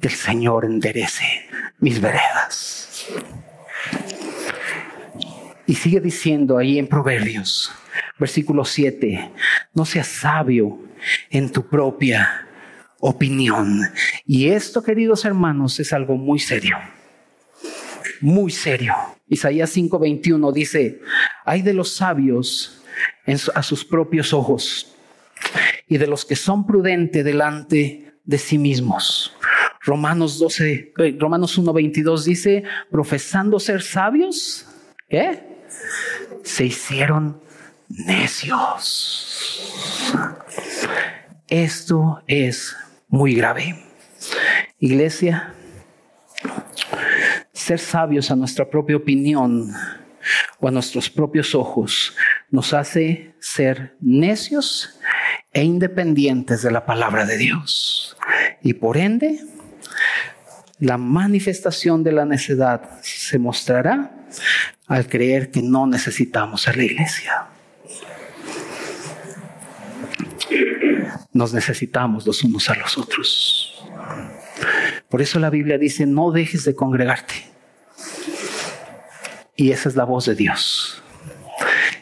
[0.00, 1.46] que el Señor enderece
[1.78, 3.06] mis veredas.
[5.66, 7.72] Y sigue diciendo ahí en Proverbios,
[8.18, 9.30] versículo 7,
[9.74, 10.78] no seas sabio
[11.30, 12.46] en tu propia
[13.00, 13.80] opinión.
[14.26, 16.78] Y esto, queridos hermanos, es algo muy serio.
[18.20, 18.94] Muy serio.
[19.28, 21.00] Isaías 5:21 dice,
[21.44, 22.82] hay de los sabios
[23.54, 24.92] a sus propios ojos
[25.92, 29.36] y de los que son prudentes delante de sí mismos.
[29.82, 34.66] Romanos 12, eh, Romanos 1:22 dice, profesando ser sabios,
[35.06, 35.42] ¿qué?
[36.42, 37.42] Se hicieron
[37.90, 39.28] necios.
[41.46, 42.74] Esto es
[43.08, 43.84] muy grave.
[44.78, 45.52] Iglesia,
[47.52, 49.70] ser sabios a nuestra propia opinión
[50.58, 52.16] o a nuestros propios ojos
[52.50, 54.98] nos hace ser necios
[55.52, 58.16] e independientes de la palabra de Dios.
[58.62, 59.40] Y por ende,
[60.78, 64.10] la manifestación de la necedad se mostrará
[64.86, 67.46] al creer que no necesitamos a la iglesia.
[71.32, 73.84] Nos necesitamos los unos a los otros.
[75.08, 77.34] Por eso la Biblia dice, no dejes de congregarte.
[79.56, 81.01] Y esa es la voz de Dios.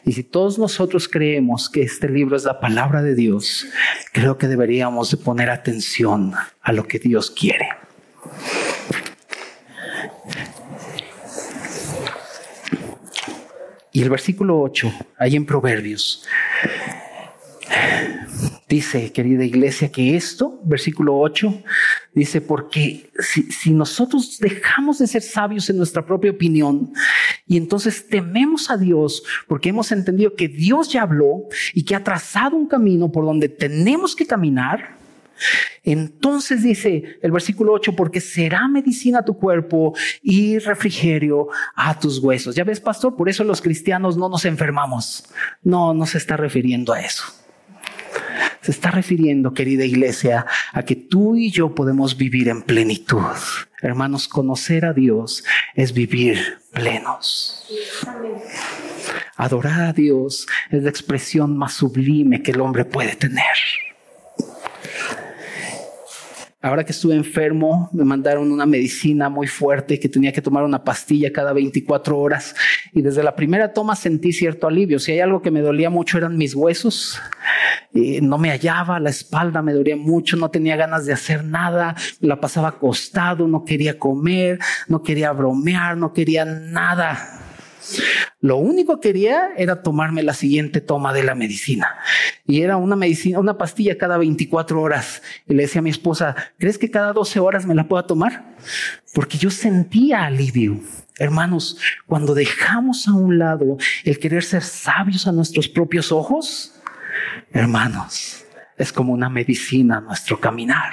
[0.04, 3.66] Y si todos nosotros creemos que este libro es la palabra de Dios,
[4.12, 6.32] creo que deberíamos de poner atención
[6.62, 7.68] a lo que Dios quiere.
[13.92, 16.24] Y el versículo 8, ahí en Proverbios,
[18.68, 21.62] dice, querida iglesia, que esto, versículo 8,
[22.14, 26.92] dice, porque si, si, nosotros dejamos de ser sabios en nuestra propia opinión
[27.50, 32.04] y entonces tememos a Dios porque hemos entendido que Dios ya habló y que ha
[32.04, 34.96] trazado un camino por donde tenemos que caminar,
[35.82, 42.54] entonces dice el versículo 8, porque será medicina tu cuerpo y refrigerio a tus huesos.
[42.54, 45.25] Ya ves, pastor, por eso los cristianos no nos enfermamos.
[45.64, 47.25] No, no se está refiriendo a eso.
[48.60, 53.18] Se está refiriendo, querida iglesia, a que tú y yo podemos vivir en plenitud,
[53.83, 57.66] Hermanos, conocer a Dios es vivir plenos.
[59.37, 63.44] Adorar a Dios es la expresión más sublime que el hombre puede tener.
[66.63, 70.85] Ahora que estuve enfermo, me mandaron una medicina muy fuerte que tenía que tomar una
[70.85, 72.54] pastilla cada 24 horas
[72.92, 74.98] y desde la primera toma sentí cierto alivio.
[74.98, 77.19] Si hay algo que me dolía mucho eran mis huesos.
[77.94, 81.96] Y no me hallaba, la espalda me dolía mucho, no tenía ganas de hacer nada,
[82.21, 87.50] la pasaba acostado, no quería comer, no quería bromear, no quería nada.
[88.40, 91.96] Lo único que quería era tomarme la siguiente toma de la medicina.
[92.46, 95.22] Y era una medicina, una pastilla cada 24 horas.
[95.48, 98.54] Y le decía a mi esposa, ¿crees que cada 12 horas me la pueda tomar?
[99.14, 100.81] Porque yo sentía alivio.
[101.18, 106.81] Hermanos, cuando dejamos a un lado el querer ser sabios a nuestros propios ojos,
[107.52, 108.44] hermanos,
[108.78, 110.92] es como una medicina a nuestro caminar,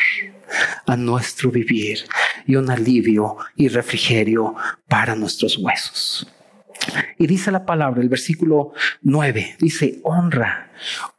[0.85, 1.99] a nuestro vivir
[2.45, 4.55] y un alivio y refrigerio
[4.89, 6.27] para nuestros huesos.
[7.17, 10.71] Y dice la palabra, el versículo 9, dice, honra,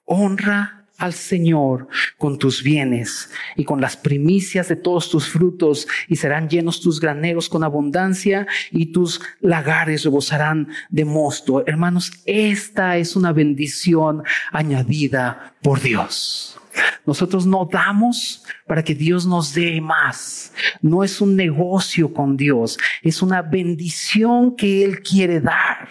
[0.04, 1.88] honra al Señor
[2.18, 7.00] con tus bienes y con las primicias de todos tus frutos y serán llenos tus
[7.00, 11.64] graneros con abundancia y tus lagares rebosarán de mosto.
[11.66, 16.57] Hermanos, esta es una bendición añadida por Dios.
[17.06, 20.52] Nosotros no damos para que Dios nos dé más.
[20.82, 25.88] No es un negocio con Dios, es una bendición que Él quiere dar.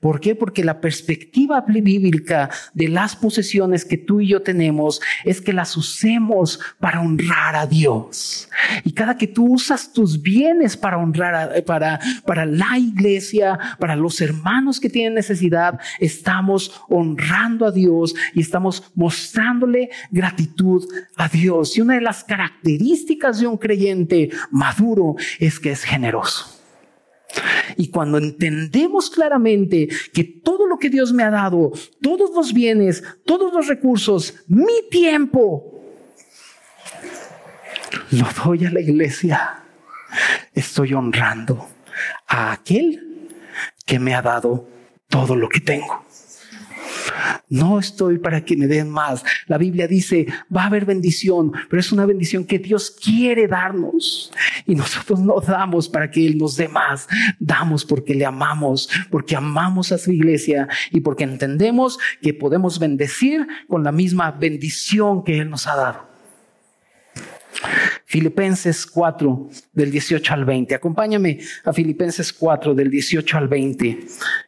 [0.00, 0.34] ¿Por qué?
[0.34, 5.76] Porque la perspectiva bíblica de las posesiones que tú y yo tenemos es que las
[5.76, 8.48] usemos para honrar a Dios.
[8.84, 14.20] Y cada que tú usas tus bienes para honrar, para, para la iglesia, para los
[14.20, 20.86] hermanos que tienen necesidad, estamos honrando a Dios y estamos mostrándole gratitud
[21.16, 21.76] a Dios.
[21.76, 26.52] Y una de las características de un creyente maduro es que es generoso.
[27.76, 33.02] Y cuando entendemos claramente que todo lo que Dios me ha dado, todos los bienes,
[33.24, 35.82] todos los recursos, mi tiempo,
[38.12, 39.62] lo doy a la iglesia,
[40.54, 41.68] estoy honrando
[42.26, 43.28] a aquel
[43.84, 44.68] que me ha dado
[45.08, 46.05] todo lo que tengo.
[47.48, 49.24] No estoy para que me den más.
[49.46, 54.32] La Biblia dice, va a haber bendición, pero es una bendición que Dios quiere darnos.
[54.66, 57.08] Y nosotros no damos para que Él nos dé más.
[57.38, 63.46] Damos porque le amamos, porque amamos a su iglesia y porque entendemos que podemos bendecir
[63.68, 66.15] con la misma bendición que Él nos ha dado.
[68.04, 70.74] Filipenses 4 del 18 al 20.
[70.74, 73.98] Acompáñame a Filipenses 4 del 18 al 20,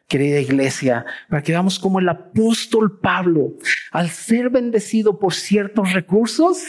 [0.07, 3.53] querida iglesia, para que veamos cómo el apóstol Pablo,
[3.91, 6.59] al ser bendecido por ciertos recursos,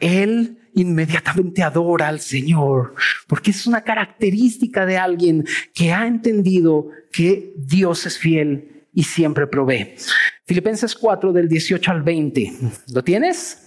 [0.00, 2.94] él inmediatamente adora al Señor,
[3.26, 9.46] porque es una característica de alguien que ha entendido que Dios es fiel y siempre
[9.46, 9.94] provee.
[10.46, 12.52] Filipenses 4 del 18 al 20.
[12.92, 13.62] ¿Lo tienes?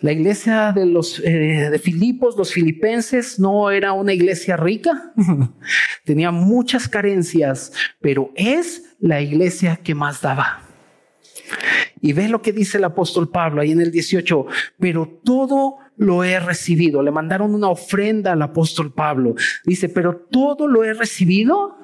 [0.00, 5.12] La iglesia de los eh, de Filipos, los filipenses, no era una iglesia rica,
[6.04, 10.62] tenía muchas carencias, pero es la iglesia que más daba.
[12.00, 14.46] Y ve lo que dice el apóstol Pablo ahí en el 18,
[14.78, 17.02] pero todo lo he recibido.
[17.02, 19.34] Le mandaron una ofrenda al apóstol Pablo.
[19.64, 21.76] Dice, pero todo lo he recibido.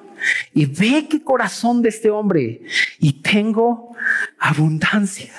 [0.53, 2.61] Y ve qué corazón de este hombre.
[2.99, 3.91] Y tengo
[4.39, 5.33] abundancia.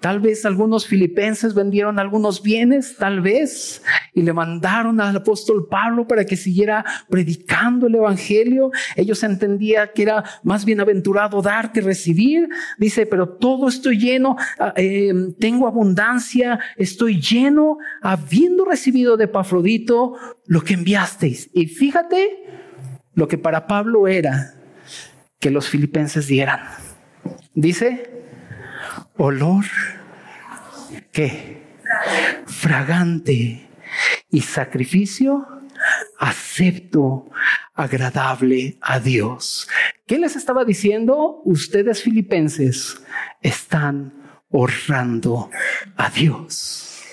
[0.00, 3.82] Tal vez algunos filipenses vendieron algunos bienes, tal vez,
[4.14, 8.70] y le mandaron al apóstol Pablo para que siguiera predicando el Evangelio.
[8.94, 12.48] Ellos entendían que era más bienaventurado dar que recibir.
[12.78, 20.14] Dice, pero todo estoy lleno, ah, eh, tengo abundancia, estoy lleno, habiendo recibido de Pafrodito
[20.46, 21.50] lo que enviasteis.
[21.52, 22.44] Y fíjate
[23.14, 24.54] lo que para Pablo era
[25.40, 26.60] que los filipenses dieran.
[27.54, 28.17] Dice,
[29.18, 29.64] olor
[31.12, 31.62] ¿qué?
[32.46, 33.68] Fragante
[34.30, 35.46] y sacrificio
[36.18, 37.30] acepto,
[37.74, 39.68] agradable a Dios.
[40.06, 41.40] ¿Qué les estaba diciendo?
[41.44, 43.00] Ustedes filipenses
[43.40, 44.12] están
[44.50, 45.50] honrando
[45.96, 47.04] a Dios.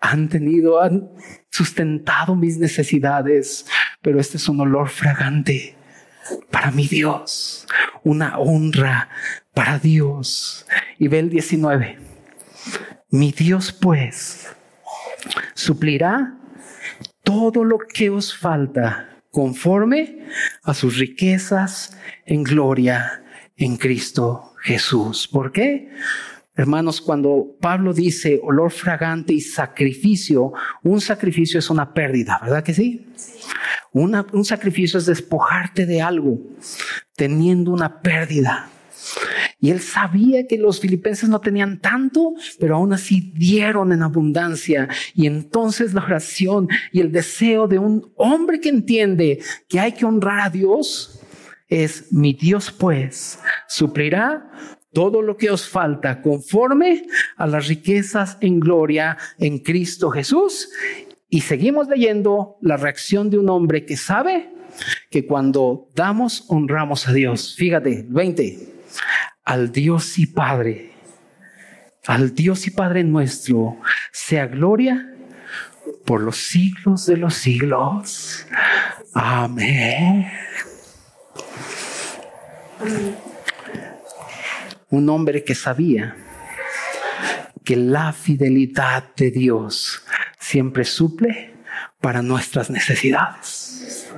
[0.00, 1.10] Han tenido, han
[1.50, 3.66] sustentado mis necesidades,
[4.02, 5.76] pero este es un olor fragante
[6.50, 7.66] para mi Dios,
[8.02, 9.08] una honra
[9.54, 10.66] para Dios.
[10.98, 11.98] Y ve el 19.
[13.10, 14.48] Mi Dios pues
[15.54, 16.38] suplirá
[17.22, 20.26] todo lo que os falta conforme
[20.62, 21.96] a sus riquezas
[22.26, 23.24] en gloria
[23.56, 25.28] en Cristo Jesús.
[25.28, 25.90] ¿Por qué?
[26.60, 30.52] Hermanos, cuando Pablo dice olor fragante y sacrificio,
[30.82, 33.06] un sacrificio es una pérdida, ¿verdad que sí?
[33.94, 36.38] un sacrificio es despojarte de algo,
[37.16, 38.68] teniendo una pérdida.
[39.58, 44.86] Y él sabía que los filipenses no tenían tanto, pero aún así dieron en abundancia.
[45.14, 50.04] Y entonces la oración y el deseo de un hombre que entiende que hay que
[50.04, 51.20] honrar a Dios
[51.68, 57.04] es, mi Dios pues suplirá todo lo que os falta conforme
[57.36, 60.70] a las riquezas en gloria en Cristo Jesús.
[61.28, 64.50] Y seguimos leyendo la reacción de un hombre que sabe
[65.10, 67.54] que cuando damos, honramos a Dios.
[67.56, 68.58] Fíjate, 20.
[69.44, 70.92] Al Dios y Padre,
[72.06, 73.78] al Dios y Padre nuestro,
[74.12, 75.14] sea gloria
[76.04, 78.46] por los siglos de los siglos.
[79.14, 80.26] Amén
[84.90, 86.16] un hombre que sabía
[87.64, 90.02] que la fidelidad de Dios
[90.38, 91.54] siempre suple
[92.00, 94.10] para nuestras necesidades.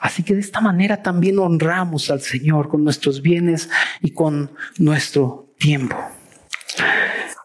[0.00, 3.70] Así que de esta manera también honramos al Señor con nuestros bienes
[4.02, 5.96] y con nuestro tiempo.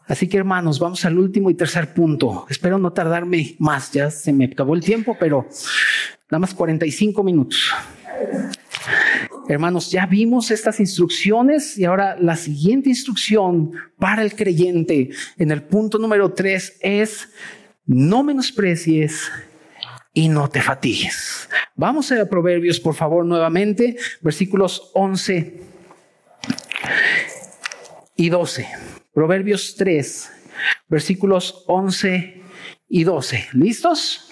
[0.08, 2.48] Así que hermanos, vamos al último y tercer punto.
[2.50, 5.48] Espero no tardarme más, ya se me acabó el tiempo, pero
[6.30, 7.72] nada más 45 minutos.
[9.50, 15.64] Hermanos, ya vimos estas instrucciones y ahora la siguiente instrucción para el creyente en el
[15.64, 17.30] punto número tres es
[17.88, 19.32] no menosprecies
[20.14, 21.50] y no te fatigues.
[21.76, 25.62] Vamos a Proverbios, por favor, nuevamente, versículos 11
[28.18, 28.68] y 12.
[29.16, 30.32] Proverbios 3,
[30.90, 32.44] versículos 11
[32.88, 33.48] y 12.
[33.54, 34.29] ¿Listos?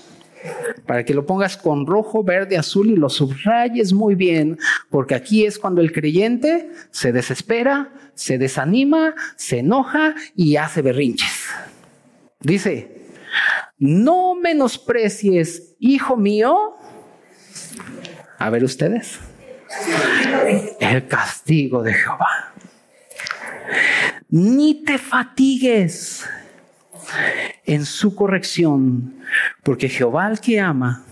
[0.85, 4.57] Para que lo pongas con rojo, verde, azul y lo subrayes muy bien,
[4.89, 11.47] porque aquí es cuando el creyente se desespera, se desanima, se enoja y hace berrinches.
[12.39, 13.07] Dice,
[13.77, 16.75] no menosprecies, hijo mío,
[18.37, 19.19] a ver ustedes,
[20.79, 22.53] el castigo de Jehová.
[24.29, 26.25] Ni te fatigues
[27.65, 29.15] en su corrección,
[29.63, 31.03] porque Jehová al que ama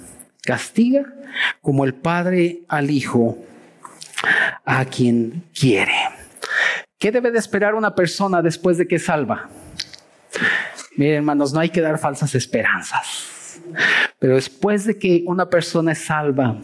[0.41, 1.05] castiga
[1.61, 3.37] como el Padre al Hijo
[4.63, 5.93] a quien quiere.
[6.97, 9.49] ¿Qué debe de esperar una persona después de que salva?
[10.95, 13.59] Miren, hermanos, no hay que dar falsas esperanzas.
[14.19, 16.57] Pero después de que una persona es salva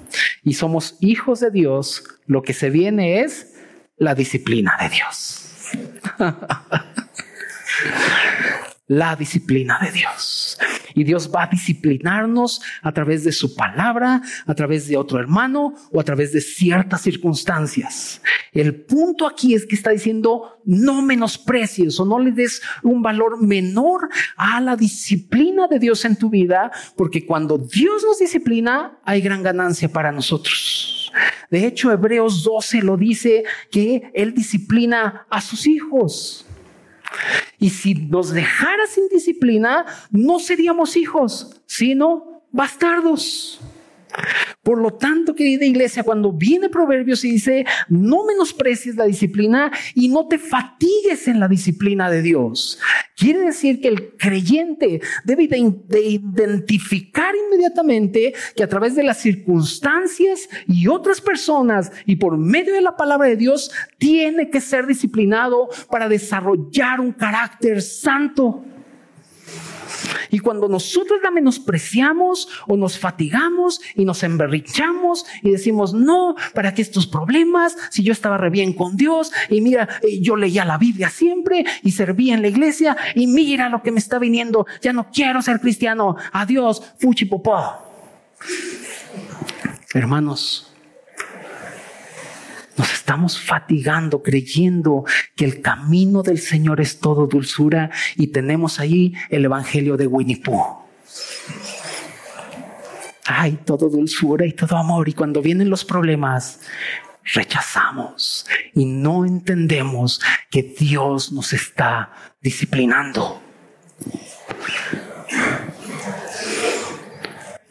[0.44, 3.56] y somos hijos de Dios, lo que se viene es
[3.98, 5.68] la disciplina de Dios.
[8.92, 10.60] la disciplina de Dios.
[10.94, 15.74] Y Dios va a disciplinarnos a través de su palabra, a través de otro hermano
[15.94, 18.22] o a través de ciertas circunstancias.
[18.52, 23.42] El punto aquí es que está diciendo no menosprecies o no le des un valor
[23.42, 29.22] menor a la disciplina de Dios en tu vida, porque cuando Dios nos disciplina hay
[29.22, 31.14] gran ganancia para nosotros.
[31.50, 36.46] De hecho, Hebreos 12 lo dice que Él disciplina a sus hijos.
[37.60, 43.60] Y si nos dejara sin disciplina, no seríamos hijos, sino bastardos.
[44.64, 50.10] Por lo tanto, querida iglesia, cuando viene Proverbios y dice, no menosprecies la disciplina y
[50.10, 52.80] no te fatigues en la disciplina de Dios,
[53.18, 60.48] quiere decir que el creyente debe de, identificar inmediatamente que a través de las circunstancias
[60.68, 65.70] y otras personas y por medio de la palabra de Dios, tiene que ser disciplinado
[65.90, 68.64] para desarrollar un carácter santo.
[70.30, 76.74] Y cuando nosotros la menospreciamos o nos fatigamos y nos emberrichamos y decimos, no, ¿para
[76.74, 77.78] qué estos problemas?
[77.90, 81.66] Si yo estaba re bien con Dios y mira, eh, yo leía la Biblia siempre
[81.84, 85.42] y servía en la iglesia y mira lo que me está viniendo, ya no quiero
[85.42, 87.74] ser cristiano, adiós, fuchi popó.
[89.94, 90.71] Hermanos,
[92.78, 95.06] nos estamos fatigando creyendo
[95.36, 100.38] que el camino del Señor es todo dulzura y tenemos ahí el Evangelio de Winnie
[100.38, 100.82] Pooh.
[103.26, 105.08] Ay, todo dulzura y todo amor.
[105.08, 106.62] Y cuando vienen los problemas,
[107.34, 113.41] rechazamos y no entendemos que Dios nos está disciplinando.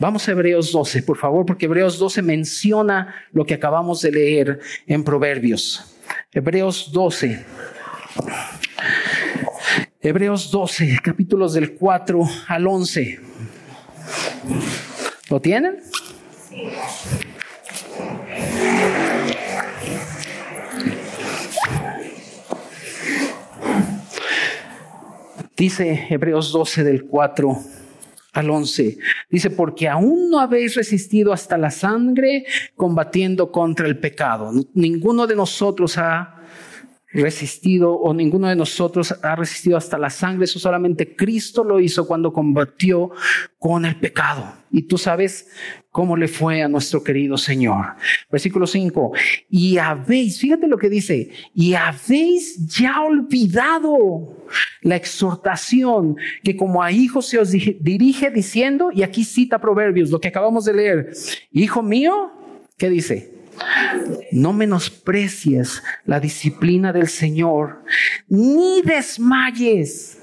[0.01, 4.59] Vamos a Hebreos 12, por favor, porque Hebreos 12 menciona lo que acabamos de leer
[4.87, 5.95] en Proverbios.
[6.33, 7.45] Hebreos 12.
[10.01, 13.21] Hebreos 12, capítulos del 4 al 11.
[15.29, 15.81] ¿Lo tienen?
[25.59, 27.80] Dice Hebreos 12 del 4
[28.33, 28.99] al 11.
[29.31, 32.45] Dice, porque aún no habéis resistido hasta la sangre
[32.77, 34.53] combatiendo contra el pecado.
[34.75, 36.40] Ninguno de nosotros ha
[37.13, 42.07] resistido o ninguno de nosotros ha resistido hasta la sangre, eso solamente Cristo lo hizo
[42.07, 43.11] cuando combatió
[43.59, 44.53] con el pecado.
[44.71, 45.49] Y tú sabes
[45.91, 47.95] cómo le fue a nuestro querido Señor.
[48.31, 49.13] Versículo 5,
[49.49, 54.37] y habéis, fíjate lo que dice, y habéis ya olvidado
[54.83, 60.21] la exhortación que como a hijos se os dirige diciendo, y aquí cita Proverbios, lo
[60.21, 61.13] que acabamos de leer,
[61.51, 62.31] hijo mío,
[62.79, 63.40] ¿qué dice?
[64.33, 67.85] No menosprecies la disciplina del Señor,
[68.29, 70.19] ni desmayes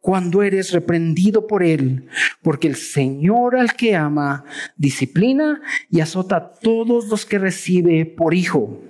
[0.00, 2.08] cuando eres reprendido por Él,
[2.42, 4.44] porque el Señor al que ama
[4.76, 5.60] disciplina
[5.90, 8.80] y azota a todos los que recibe por hijo.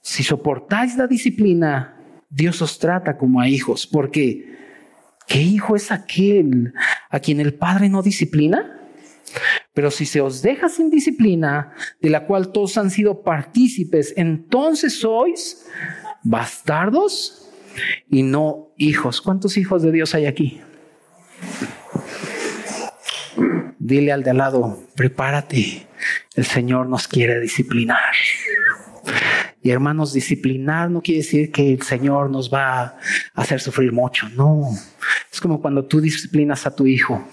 [0.00, 1.96] Si soportáis la disciplina,
[2.28, 4.56] Dios os trata como a hijos, porque
[5.28, 6.74] ¿qué hijo es aquel
[7.10, 8.80] a quien el Padre no disciplina?
[9.74, 15.00] Pero si se os deja sin disciplina, de la cual todos han sido partícipes, entonces
[15.00, 15.66] sois
[16.22, 17.50] bastardos
[18.08, 19.20] y no hijos.
[19.20, 20.60] ¿Cuántos hijos de Dios hay aquí?
[23.78, 25.86] Dile al de al lado, prepárate,
[26.34, 28.14] el Señor nos quiere disciplinar.
[29.60, 32.96] Y hermanos, disciplinar no quiere decir que el Señor nos va a
[33.34, 34.68] hacer sufrir mucho, no.
[35.32, 37.26] Es como cuando tú disciplinas a tu hijo.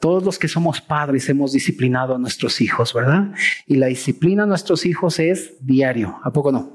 [0.00, 3.32] Todos los que somos padres hemos disciplinado a nuestros hijos, ¿verdad?
[3.66, 6.72] Y la disciplina a nuestros hijos es diario, ¿a poco no?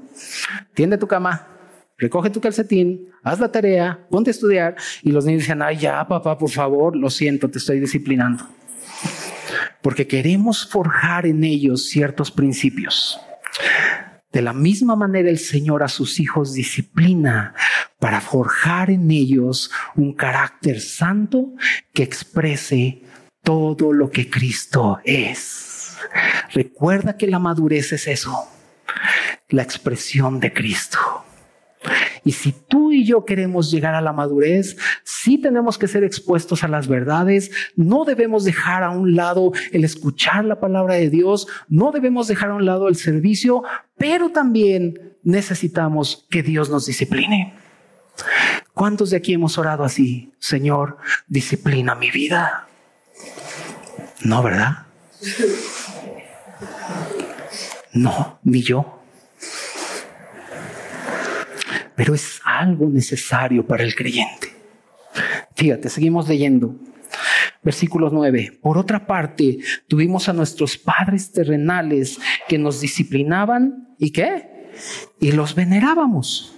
[0.74, 1.48] Tiende tu cama,
[1.96, 6.06] recoge tu calcetín, haz la tarea, ponte a estudiar y los niños dicen, ay ya,
[6.06, 8.46] papá, por favor, lo siento, te estoy disciplinando.
[9.80, 13.18] Porque queremos forjar en ellos ciertos principios.
[14.34, 17.54] De la misma manera el Señor a sus hijos disciplina
[18.00, 21.52] para forjar en ellos un carácter santo
[21.92, 23.03] que exprese
[23.44, 25.96] todo lo que Cristo es.
[26.52, 28.48] Recuerda que la madurez es eso,
[29.50, 30.98] la expresión de Cristo.
[32.24, 36.64] Y si tú y yo queremos llegar a la madurez, sí tenemos que ser expuestos
[36.64, 41.46] a las verdades, no debemos dejar a un lado el escuchar la palabra de Dios,
[41.68, 43.62] no debemos dejar a un lado el servicio,
[43.98, 47.52] pero también necesitamos que Dios nos discipline.
[48.72, 50.32] ¿Cuántos de aquí hemos orado así?
[50.38, 50.96] Señor,
[51.28, 52.68] disciplina mi vida.
[54.24, 54.78] No, ¿verdad?
[57.92, 59.02] No, ni yo.
[61.94, 64.52] Pero es algo necesario para el creyente.
[65.54, 66.74] Fíjate, seguimos leyendo.
[67.62, 68.58] Versículo 9.
[68.60, 72.18] Por otra parte, tuvimos a nuestros padres terrenales
[72.48, 74.70] que nos disciplinaban y qué?
[75.20, 76.54] Y los venerábamos.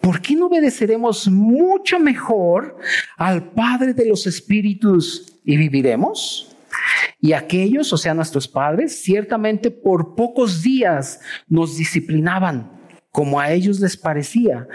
[0.00, 2.78] ¿Por qué no obedeceremos mucho mejor
[3.16, 6.56] al Padre de los Espíritus y viviremos?
[7.20, 12.70] Y aquellos, o sea, nuestros padres, ciertamente por pocos días nos disciplinaban,
[13.10, 14.66] como a ellos les parecía.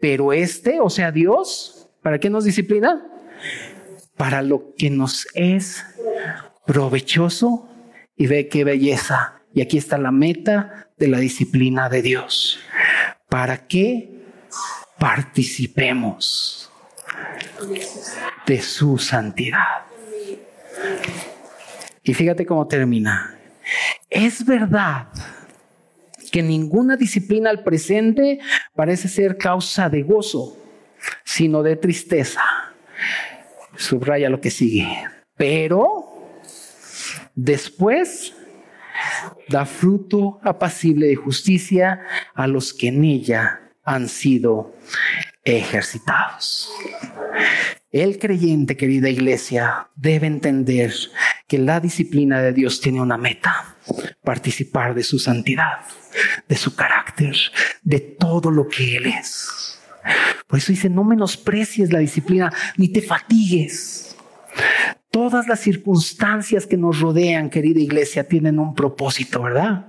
[0.00, 3.06] Pero este, o sea, Dios, ¿para qué nos disciplina?
[4.16, 5.84] Para lo que nos es
[6.66, 7.68] provechoso
[8.16, 9.40] y ve qué belleza.
[9.52, 12.58] Y aquí está la meta de la disciplina de Dios.
[13.28, 14.13] ¿Para qué
[15.04, 16.72] participemos
[18.46, 19.84] de su santidad.
[22.02, 23.38] Y fíjate cómo termina.
[24.08, 25.08] Es verdad
[26.32, 28.38] que ninguna disciplina al presente
[28.74, 30.56] parece ser causa de gozo,
[31.22, 32.40] sino de tristeza.
[33.76, 34.88] Subraya lo que sigue.
[35.36, 36.30] Pero
[37.34, 38.34] después
[39.50, 42.00] da fruto apacible de justicia
[42.34, 44.74] a los que en ella han sido
[45.44, 46.70] ejercitados.
[47.92, 50.92] El creyente, querida iglesia, debe entender
[51.46, 53.76] que la disciplina de Dios tiene una meta,
[54.24, 55.80] participar de su santidad,
[56.48, 57.36] de su carácter,
[57.82, 59.78] de todo lo que Él es.
[60.48, 64.16] Por eso dice, no menosprecies la disciplina, ni te fatigues.
[65.10, 69.86] Todas las circunstancias que nos rodean, querida iglesia, tienen un propósito, ¿verdad?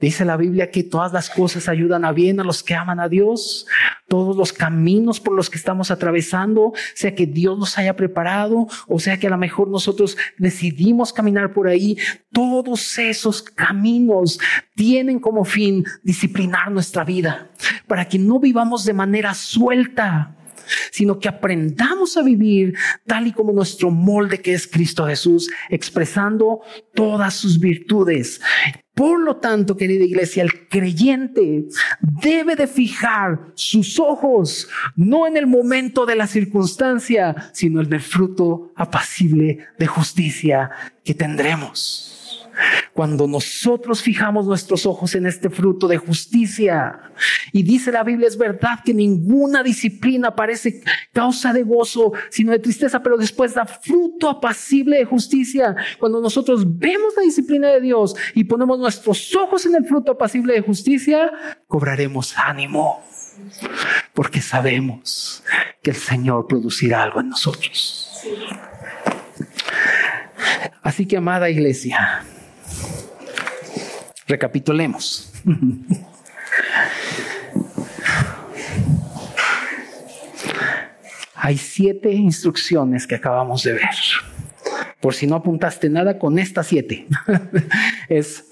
[0.00, 3.08] Dice la Biblia que todas las cosas ayudan a bien a los que aman a
[3.08, 3.66] Dios,
[4.08, 8.98] todos los caminos por los que estamos atravesando, sea que Dios nos haya preparado o
[8.98, 11.96] sea que a lo mejor nosotros decidimos caminar por ahí,
[12.32, 14.38] todos esos caminos
[14.74, 17.50] tienen como fin disciplinar nuestra vida
[17.86, 20.36] para que no vivamos de manera suelta,
[20.90, 22.74] sino que aprendamos a vivir
[23.06, 26.60] tal y como nuestro molde que es Cristo Jesús, expresando
[26.94, 28.40] todas sus virtudes.
[28.94, 31.64] Por lo tanto, querida iglesia, el creyente
[32.00, 38.00] debe de fijar sus ojos no en el momento de la circunstancia, sino en el
[38.00, 40.70] fruto apacible de justicia
[41.02, 42.09] que tendremos.
[42.92, 47.00] Cuando nosotros fijamos nuestros ojos en este fruto de justicia,
[47.52, 50.82] y dice la Biblia, es verdad que ninguna disciplina parece
[51.12, 55.76] causa de gozo, sino de tristeza, pero después da fruto apacible de justicia.
[55.98, 60.54] Cuando nosotros vemos la disciplina de Dios y ponemos nuestros ojos en el fruto apacible
[60.54, 61.30] de justicia,
[61.66, 63.02] cobraremos ánimo,
[64.14, 65.42] porque sabemos
[65.82, 68.06] que el Señor producirá algo en nosotros.
[70.82, 72.24] Así que, amada iglesia,
[74.30, 75.32] Recapitulemos.
[81.34, 83.88] Hay siete instrucciones que acabamos de ver.
[85.00, 87.08] Por si no apuntaste nada con estas siete.
[88.08, 88.44] es,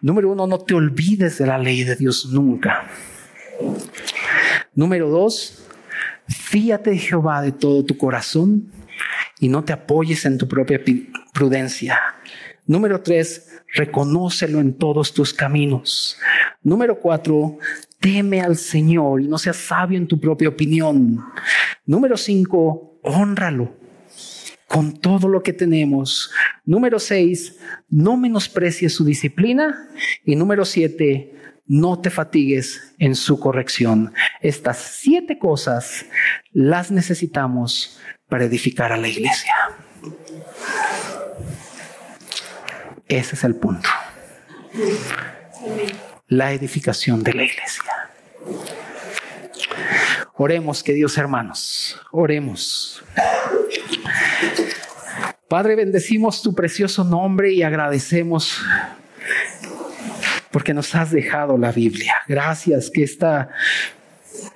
[0.00, 2.86] número uno, no te olvides de la ley de Dios nunca.
[4.74, 5.64] Número dos,
[6.26, 8.72] fíate de Jehová de todo tu corazón
[9.38, 10.80] y no te apoyes en tu propia
[11.32, 12.00] prudencia.
[12.66, 16.16] Número tres, reconócelo en todos tus caminos.
[16.62, 17.58] Número cuatro,
[17.98, 21.24] teme al Señor y no seas sabio en tu propia opinión.
[21.84, 23.74] Número cinco, honralo
[24.68, 26.30] con todo lo que tenemos.
[26.64, 27.58] Número seis,
[27.90, 29.90] no menosprecies su disciplina.
[30.24, 31.34] Y número siete,
[31.66, 34.14] no te fatigues en su corrección.
[34.40, 36.06] Estas siete cosas
[36.52, 37.98] las necesitamos
[38.28, 39.52] para edificar a la iglesia.
[43.12, 43.90] Ese es el punto.
[46.28, 47.84] La edificación de la iglesia.
[50.32, 53.04] Oremos, queridos hermanos, oremos.
[55.46, 58.62] Padre, bendecimos tu precioso nombre y agradecemos
[60.50, 62.14] porque nos has dejado la Biblia.
[62.26, 63.50] Gracias que esta,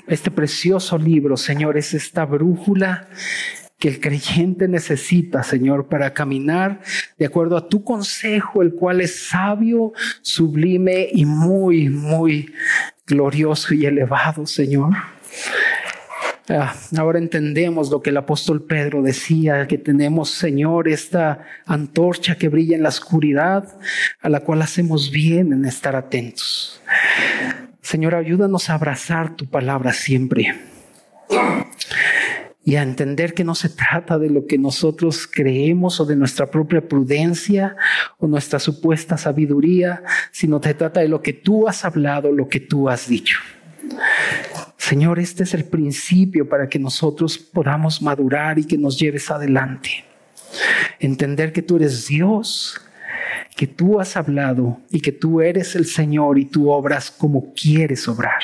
[0.06, 3.06] este precioso libro, Señor, es esta brújula
[3.78, 6.80] que el creyente necesita, Señor, para caminar
[7.18, 12.52] de acuerdo a tu consejo, el cual es sabio, sublime y muy, muy
[13.06, 14.94] glorioso y elevado, Señor.
[16.48, 22.48] Ah, ahora entendemos lo que el apóstol Pedro decía, que tenemos, Señor, esta antorcha que
[22.48, 23.76] brilla en la oscuridad,
[24.20, 26.80] a la cual hacemos bien en estar atentos.
[27.82, 30.54] Señor, ayúdanos a abrazar tu palabra siempre
[32.66, 36.50] y a entender que no se trata de lo que nosotros creemos o de nuestra
[36.50, 37.76] propia prudencia
[38.18, 40.02] o nuestra supuesta sabiduría,
[40.32, 43.38] sino se trata de lo que tú has hablado, lo que tú has dicho.
[44.76, 50.04] Señor, este es el principio para que nosotros podamos madurar y que nos lleves adelante.
[50.98, 52.80] Entender que tú eres Dios,
[53.56, 58.08] que tú has hablado y que tú eres el Señor y tú obras como quieres
[58.08, 58.42] obrar.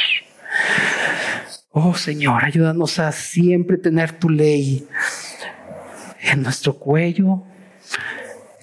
[1.75, 4.87] Oh Señor, ayúdanos a siempre tener tu ley
[6.20, 7.45] en nuestro cuello,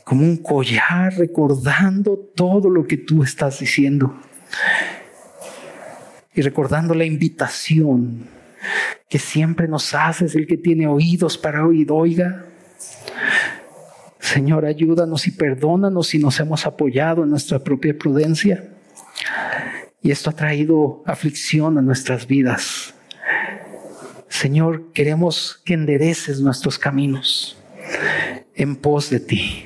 [0.04, 4.16] como un collar, recordando todo lo que tú estás diciendo
[6.36, 8.28] y recordando la invitación
[9.10, 12.46] que siempre nos haces, el que tiene oídos para oír, oiga.
[14.20, 18.70] Señor, ayúdanos y perdónanos si nos hemos apoyado en nuestra propia prudencia.
[20.04, 22.94] Y esto ha traído aflicción a nuestras vidas.
[24.30, 27.58] Señor, queremos que endereces nuestros caminos
[28.56, 29.64] en pos de ti.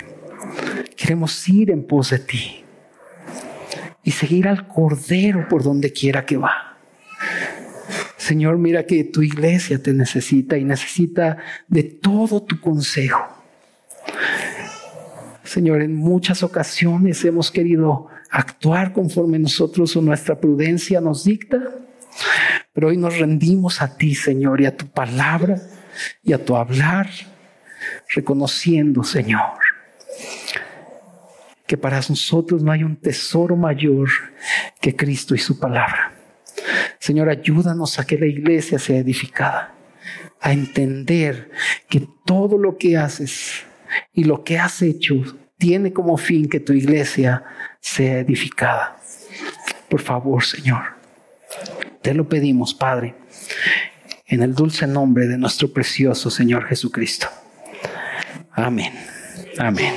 [0.95, 2.63] Queremos ir en pos de ti
[4.03, 6.77] y seguir al Cordero por donde quiera que va.
[8.17, 11.37] Señor, mira que tu iglesia te necesita y necesita
[11.67, 13.21] de todo tu consejo.
[15.43, 21.61] Señor, en muchas ocasiones hemos querido actuar conforme nosotros o nuestra prudencia nos dicta,
[22.73, 25.61] pero hoy nos rendimos a ti, Señor, y a tu palabra
[26.23, 27.09] y a tu hablar,
[28.13, 29.59] reconociendo, Señor,
[31.67, 34.09] que para nosotros no hay un tesoro mayor
[34.81, 36.13] que Cristo y su palabra.
[36.99, 39.73] Señor, ayúdanos a que la iglesia sea edificada,
[40.39, 41.51] a entender
[41.89, 43.63] que todo lo que haces
[44.13, 45.15] y lo que has hecho
[45.57, 47.43] tiene como fin que tu iglesia
[47.79, 48.97] sea edificada.
[49.89, 50.92] Por favor, Señor.
[52.03, 53.15] Te lo pedimos, Padre,
[54.27, 57.27] en el dulce nombre de nuestro precioso Señor Jesucristo.
[58.51, 58.93] Amén.
[59.57, 59.93] Amén.